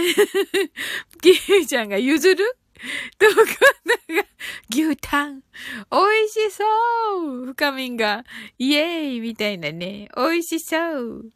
[1.21, 2.57] キービちゃんが譲 る？
[3.19, 3.43] どこが
[4.69, 5.43] 牛タン。
[5.91, 6.63] 美味しそ
[7.43, 8.23] う深みんが、
[8.57, 10.09] イエーイみたいなね。
[10.15, 11.32] 美味しそう。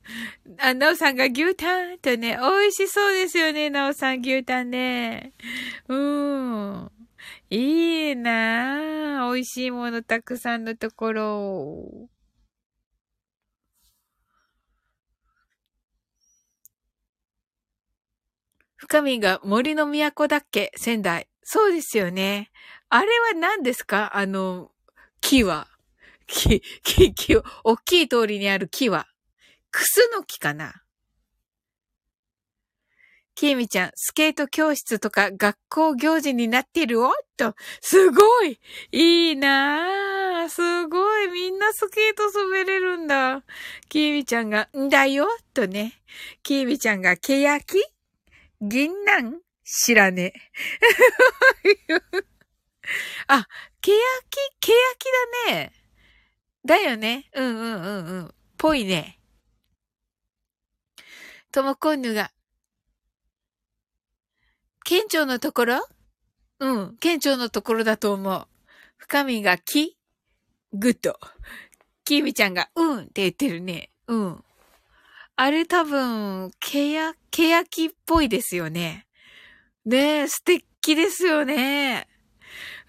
[0.59, 5.33] あ、なおさんが牛タンとね、美味しそうですよね、なおさん牛タンね。
[5.87, 6.91] うん。
[7.49, 9.33] いいなぁ。
[9.33, 12.09] 美味しいものたくさんのところ。
[18.77, 20.71] 深みが森の都だっけ？
[20.75, 21.27] 仙台。
[21.47, 22.49] そうですよね。
[22.89, 24.17] あれは何ですか？
[24.17, 24.71] あの、
[25.21, 25.67] 木は。
[26.27, 29.07] 木、木、木、大きい通りにある木は。
[29.69, 30.73] クスの木かな？
[33.35, 37.05] きーみちゃん、スケート教室とか学校行事になってる？
[37.05, 38.59] おっと、すごい
[38.91, 43.43] いいなぁすごいみんなスケート滑れるんだ。
[43.87, 45.27] きーみちゃんが、んだよ？
[45.53, 46.01] とね。
[46.41, 47.83] きーみちゃんが、けやき
[48.61, 49.44] 銀杏？
[49.65, 50.33] 知らねえ。
[53.27, 53.47] あ、
[53.81, 53.97] けや
[54.29, 55.05] き、けやき
[55.49, 55.73] だね。
[56.63, 57.29] だよね。
[57.33, 58.35] うんうんうんうん。
[58.57, 59.19] ぽいね。
[61.51, 62.31] ともこんぬが。
[64.83, 65.87] 県庁のところ？
[66.59, 66.97] うん。
[66.97, 68.47] 県庁のところだと思う。
[68.97, 69.97] 深みがき
[70.73, 71.19] グッド。
[72.03, 73.89] きみちゃんが、うんって言ってるね。
[74.07, 74.43] うん。
[75.37, 79.04] あれ多分、けや、けやきっぽいですよね。
[79.85, 82.07] ねえ、素敵ですよね。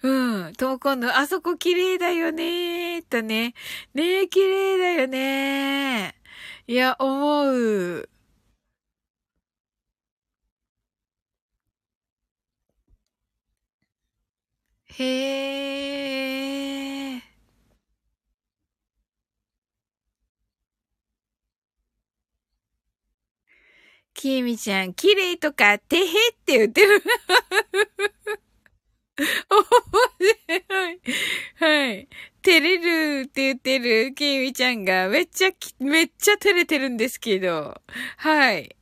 [0.03, 0.53] うん。
[0.53, 3.53] とも今度、あそこ綺麗だよねーとね。
[3.93, 6.15] ねえ、綺麗だよね
[6.67, 8.09] いや、思う。
[14.89, 15.03] へ
[17.15, 17.26] え。
[24.17, 26.05] きみちゃん、綺麗とか、てへっ
[26.43, 27.03] て言ってる。
[29.19, 29.63] 面
[30.59, 30.99] 白い。
[31.59, 32.07] はい。
[32.41, 37.79] 照れるって言ってるきみちゃんがめっちゃ、めっちゃ照れてるんですけど。
[38.17, 38.75] はい。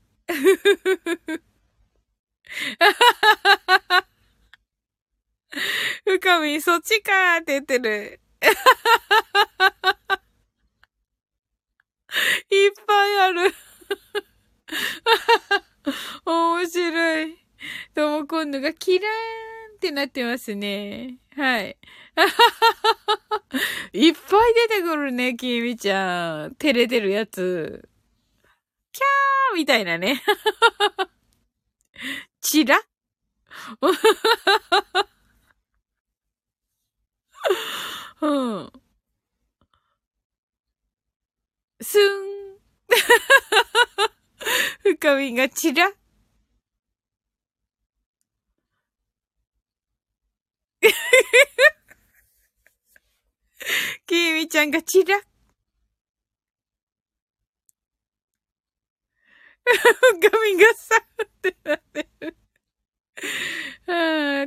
[6.05, 8.21] 深み、そっちかーって言ってる。
[12.49, 13.53] いっぱいある。
[16.25, 17.37] 面白い。
[17.93, 21.17] とも今度がキラーンってなってますね。
[21.35, 21.77] はい。
[23.93, 26.55] いっぱい出てくるね、きみちゃん。
[26.55, 27.87] 照れてるやつ。
[28.91, 30.21] キャーみたいなね。
[32.41, 32.81] チラ？
[38.21, 38.71] うん。
[41.81, 42.55] すん。
[44.83, 45.91] 深みがちら。
[54.05, 55.19] きみちゃんがちら。
[59.65, 59.73] 深
[60.53, 62.37] みがさってなってる。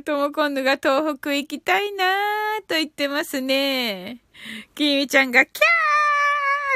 [0.03, 4.21] とも今度が東北行きたいなーと言ってますね。
[4.75, 6.08] きみちゃんがキャー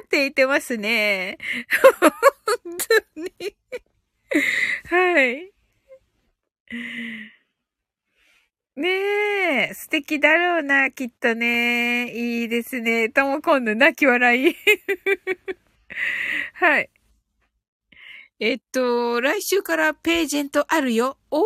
[0.04, 1.38] って言ってますね。
[2.00, 2.12] 本
[3.16, 3.56] 当に。
[4.90, 5.54] はい。
[8.76, 8.90] ね
[9.70, 12.12] え、素敵だろうな、きっとね。
[12.12, 13.10] いいですね。
[13.10, 14.56] とも今度泣き笑い。
[16.54, 16.90] はい。
[18.40, 21.18] えっと、来週からページェントあるよ。
[21.30, 21.44] おー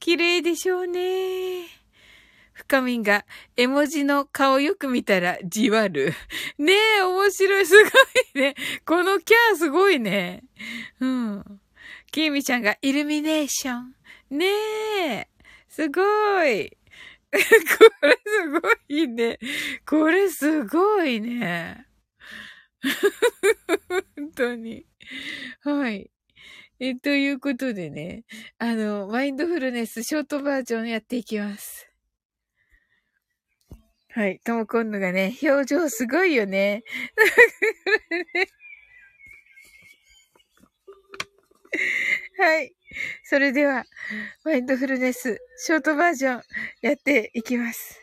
[0.00, 1.77] 綺麗でしょうね。
[2.68, 3.24] 深みんが、
[3.56, 6.12] 絵文字の顔よく見たらじわる。
[6.58, 7.66] ねえ、面白い。
[7.66, 7.92] すごい
[8.34, 8.54] ね。
[8.84, 10.44] このキャーすごいね。
[11.00, 11.60] うん。
[12.12, 13.94] きみちゃんがイルミネーション。
[14.30, 14.46] ね
[15.00, 15.28] え。
[15.66, 16.02] すご
[16.44, 16.76] い。
[17.30, 17.38] こ
[18.02, 19.38] れすごいね。
[19.86, 21.86] これすごいね。
[23.88, 24.84] 本当に。
[25.62, 26.10] はい。
[26.80, 28.24] え、ということでね、
[28.58, 31.87] あの、マインドフルネスショートバージョンやっていきます。
[34.18, 34.40] はい。
[34.40, 36.82] ともこんのがね、表情すごいよね。
[42.36, 42.74] はい。
[43.22, 43.84] それでは、
[44.42, 46.42] マインドフルネスショートバージョン
[46.80, 48.00] やっていきます。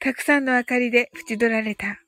[0.00, 2.02] たくさんの明かりで縁取られた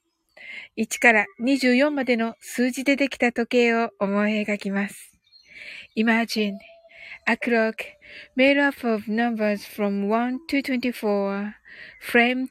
[0.76, 5.12] 1から24までの数字でできた時計を思い描きます。
[5.96, 6.58] Imagine
[7.26, 7.76] a clock
[8.36, 11.54] made up of numbers from 1 to 24,
[12.00, 12.50] framed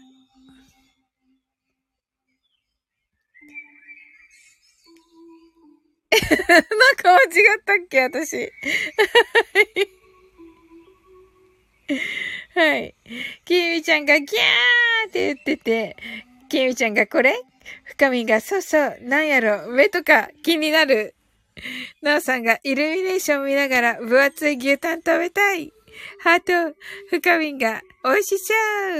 [6.11, 6.63] なん
[6.95, 7.25] か間違
[7.57, 8.51] ったっけ私。
[12.53, 12.95] はい。
[13.45, 15.95] きみちゃんがギャーって言ってて、
[16.49, 17.39] きみちゃんがこれ？
[17.85, 21.15] 深みがそうそう、なんやろ、目とか気になる。
[22.01, 25.71] なおさんがイルミネーション見ながら分厚い牛タン食べたい。
[26.19, 26.75] ハート、
[27.09, 28.53] 深みが美味しそ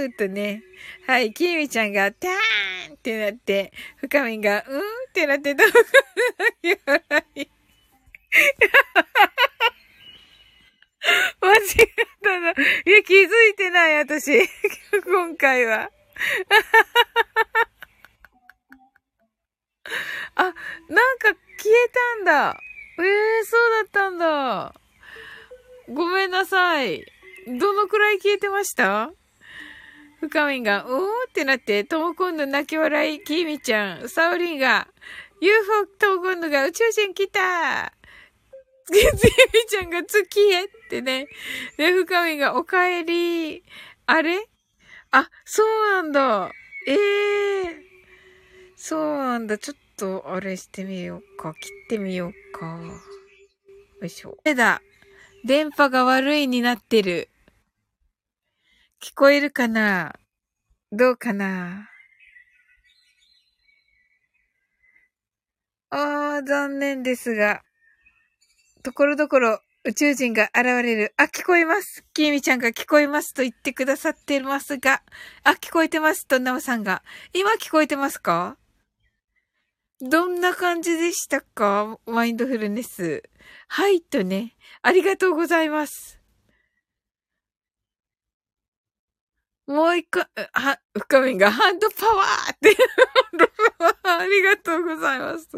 [0.04, 0.62] うとね。
[1.06, 4.82] はい、きみちゃんがターンってなって、深みがうんっ
[5.12, 5.64] てなってた。
[5.64, 5.68] い。
[11.40, 11.68] 間違っ
[12.22, 12.50] たな。
[12.50, 12.54] い
[12.90, 14.48] や、気づいてない、私。
[15.04, 15.90] 今回は。
[20.36, 20.54] あ、なん
[21.18, 22.60] か消えたんだ。
[22.98, 24.74] ええー、そうだったんだ。
[25.88, 27.04] ごめんなさい。
[27.46, 29.12] どのくらい消えてました？
[30.22, 30.98] 深みが、うー
[31.28, 34.86] ってなって、とも今度泣き笑い、きみちゃん、サオリンが、
[35.40, 37.92] UFO とも今度が宇宙人来た
[38.86, 39.00] つみ
[39.68, 41.26] ちゃんが月へってね。
[41.76, 43.64] で、深みがお帰り。
[44.06, 44.46] あれ？
[45.10, 46.52] あ、そうなんだ。
[46.86, 47.74] ええー、
[48.76, 49.58] そうなんだ。
[49.58, 51.52] ちょっと、あれしてみようか。
[51.54, 52.78] 切ってみようか。
[54.00, 54.38] よいしょ。
[54.44, 54.82] えだ。
[55.44, 57.28] 電波が悪いになってる。
[59.02, 60.12] 聞こえるかな？
[60.92, 61.88] どうかな？
[65.90, 67.62] あー、残念ですが。
[68.84, 71.14] ところどころ宇宙人が現れる。
[71.16, 72.04] あ、聞こえます。
[72.14, 75.02] きみちゃんが聞こえますと言ってくださってますが。
[75.42, 77.02] あ、聞こえてますと、なおさんが。
[77.34, 78.56] 今聞こえてますか？
[80.00, 81.98] どんな感じでしたか？
[82.06, 83.24] マインドフルネス。
[83.66, 84.54] はいとね。
[84.80, 86.20] ありがとうございます。
[89.72, 92.76] もう一回、は、深みがハンドパワーって
[94.04, 95.48] ありがとうございます。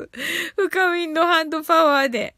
[0.57, 2.37] 深みのハンドパワーで。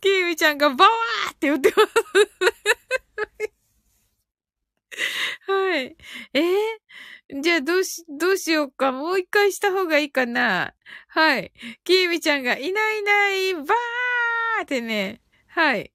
[0.00, 1.88] キーミちゃんがバワーって言ってます
[5.52, 5.96] はい。
[6.34, 6.40] え？
[7.34, 8.92] ー、じゃあどうし、どうしようか。
[8.92, 10.74] もう一回した方がいいかな。
[11.08, 11.52] はい。
[11.84, 15.20] キーミちゃんがいないいない、バーってね。
[15.48, 15.92] はい。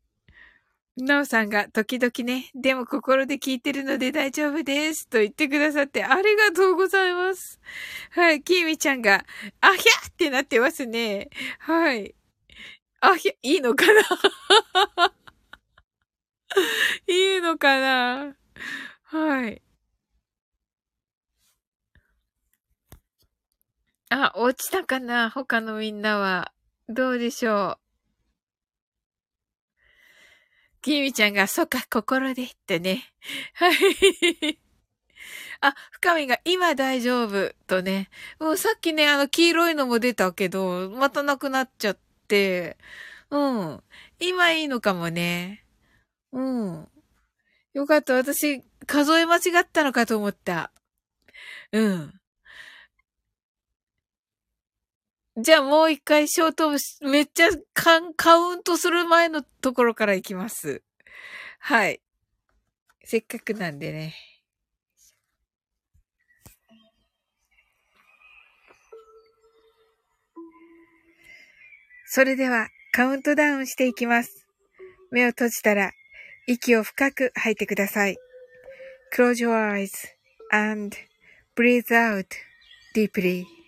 [0.96, 5.08] なおさんが時々ね、でも心で聞いてるので大丈夫です。
[5.08, 7.60] と言ってくださってありがとうございます。
[8.12, 9.26] はい、きーみちゃんが、
[9.62, 11.30] あひゃってなってますね。
[11.60, 12.14] はい。
[13.02, 14.02] あひゃ、いいのかな？
[17.08, 18.36] いいのかな？
[19.04, 19.62] はい。
[24.10, 25.32] あ、落ちたかな？
[25.32, 26.54] 他のみんなは。
[26.88, 27.83] どうでしょう？
[30.84, 33.12] きみちゃんが、そっか、心でってね。
[33.56, 34.60] はい。
[35.62, 38.10] あ、深みが今大丈夫とね。
[38.40, 42.78] もうさっきね、あの黄色いのも出たけど、またなくなっちゃって。
[43.32, 43.84] うん。
[44.20, 45.66] 今いいのかもね。
[46.34, 46.90] うん。
[47.74, 48.14] よかった。
[48.16, 50.72] 私、数え間違ったのかと思った。
[51.72, 52.20] うん。
[55.36, 56.70] じゃあもう一回ショート
[57.10, 60.84] めっちゃカウントする前のところから行きます。
[61.58, 62.02] はい。
[63.04, 64.14] せっかくなんでね。
[72.06, 74.46] それではカウントダウンしていきます。
[75.10, 75.94] 目を閉じたら
[76.46, 78.18] 息を深く吐いてください。
[79.16, 79.90] Close your eyes
[80.52, 80.96] and
[81.56, 82.28] breathe out
[82.96, 83.63] deeply.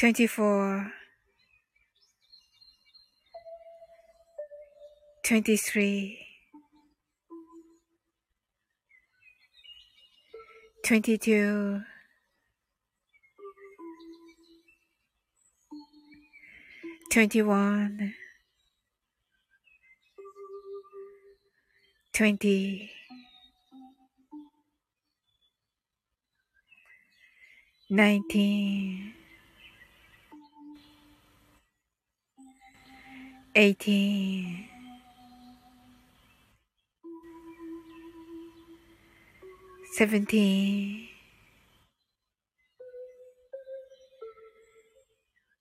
[0.00, 0.90] 24
[5.22, 6.18] 23
[10.82, 11.82] 22
[17.10, 18.14] 21
[22.14, 22.90] 20
[27.90, 29.19] 19
[33.54, 34.68] eighteen,
[39.96, 41.08] seventeen,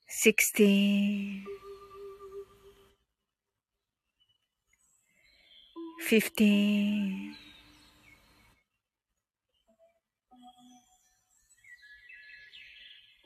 [0.07, 1.43] sixteen,
[5.99, 7.35] fifteen,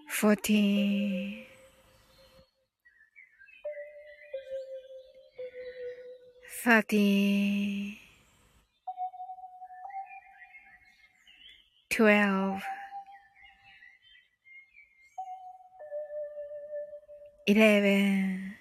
[0.09, 1.45] fourteen,
[6.63, 7.97] thirteen,
[11.89, 12.63] twelve,
[17.47, 18.55] eleven,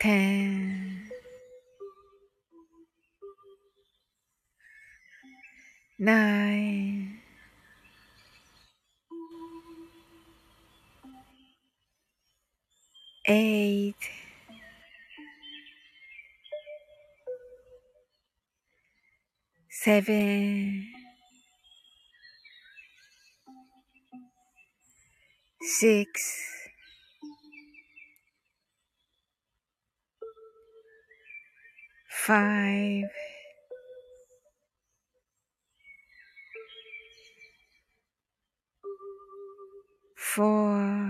[0.00, 1.10] ten,
[5.98, 7.09] nine,
[13.30, 13.94] eight,
[19.70, 20.86] seven,
[25.62, 26.08] six,
[32.08, 33.04] five,
[40.16, 41.09] four,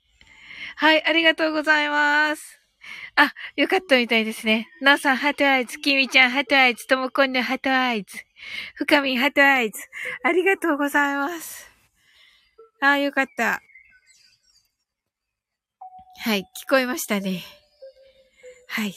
[0.75, 2.59] はい、ありがとうございます。
[3.15, 4.67] あ、よかったみたいですね。
[4.81, 5.77] なおさん、 heart eyes。
[5.77, 6.87] きみちゃん、 heart eyes。
[6.87, 8.17] ともこんぬ heart eyes。
[8.75, 9.79] ふかみ、ハートアイズ。
[10.23, 11.69] ありがとうございます。
[12.79, 13.61] あ、よかった。
[16.23, 17.43] はい、聞こえましたね。
[18.67, 18.93] はい。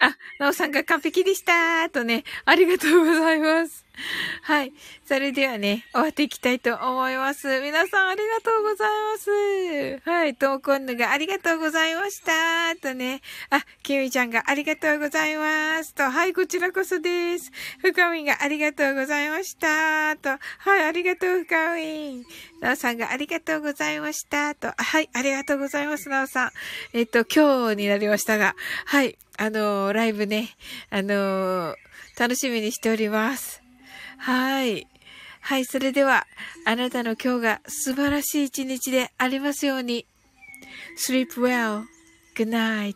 [0.00, 3.84] あ、なおさんが完璧でしたとね、ありがとうございます。
[4.42, 4.72] はい。
[5.06, 7.60] それではね、終わっていきたいと思います。
[7.60, 10.10] 皆さんありがとうございます。
[10.10, 10.34] はい。
[10.34, 12.74] ともこんぬがありがとうございました。
[12.76, 13.20] とね。
[13.50, 15.94] あ、きみちゃんがありがとうございます。
[15.94, 17.50] と、はい、こちらこそです。
[17.80, 20.16] ふかみんがありがとうございました。
[20.16, 22.24] と、はい、ありがとう、ふかみん。
[22.60, 24.54] なおさんがありがとうございました。
[24.54, 26.50] と、はい、ありがとうございます、なおさん。
[26.92, 30.50] えっと、今日になりましたが、はい、あのーライブね、
[30.90, 31.74] あのー
[32.18, 33.61] 楽しみにしております。
[34.22, 34.86] はい。
[35.40, 36.28] はい、それでは、
[36.64, 40.06] あなたの今日が素晴らしい一日でありますように。
[40.96, 41.82] sleep well.
[42.36, 42.94] Good night.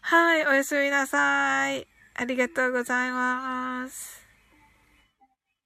[0.00, 1.86] はい、おやすみなさい。
[2.14, 4.21] ありがとうございます。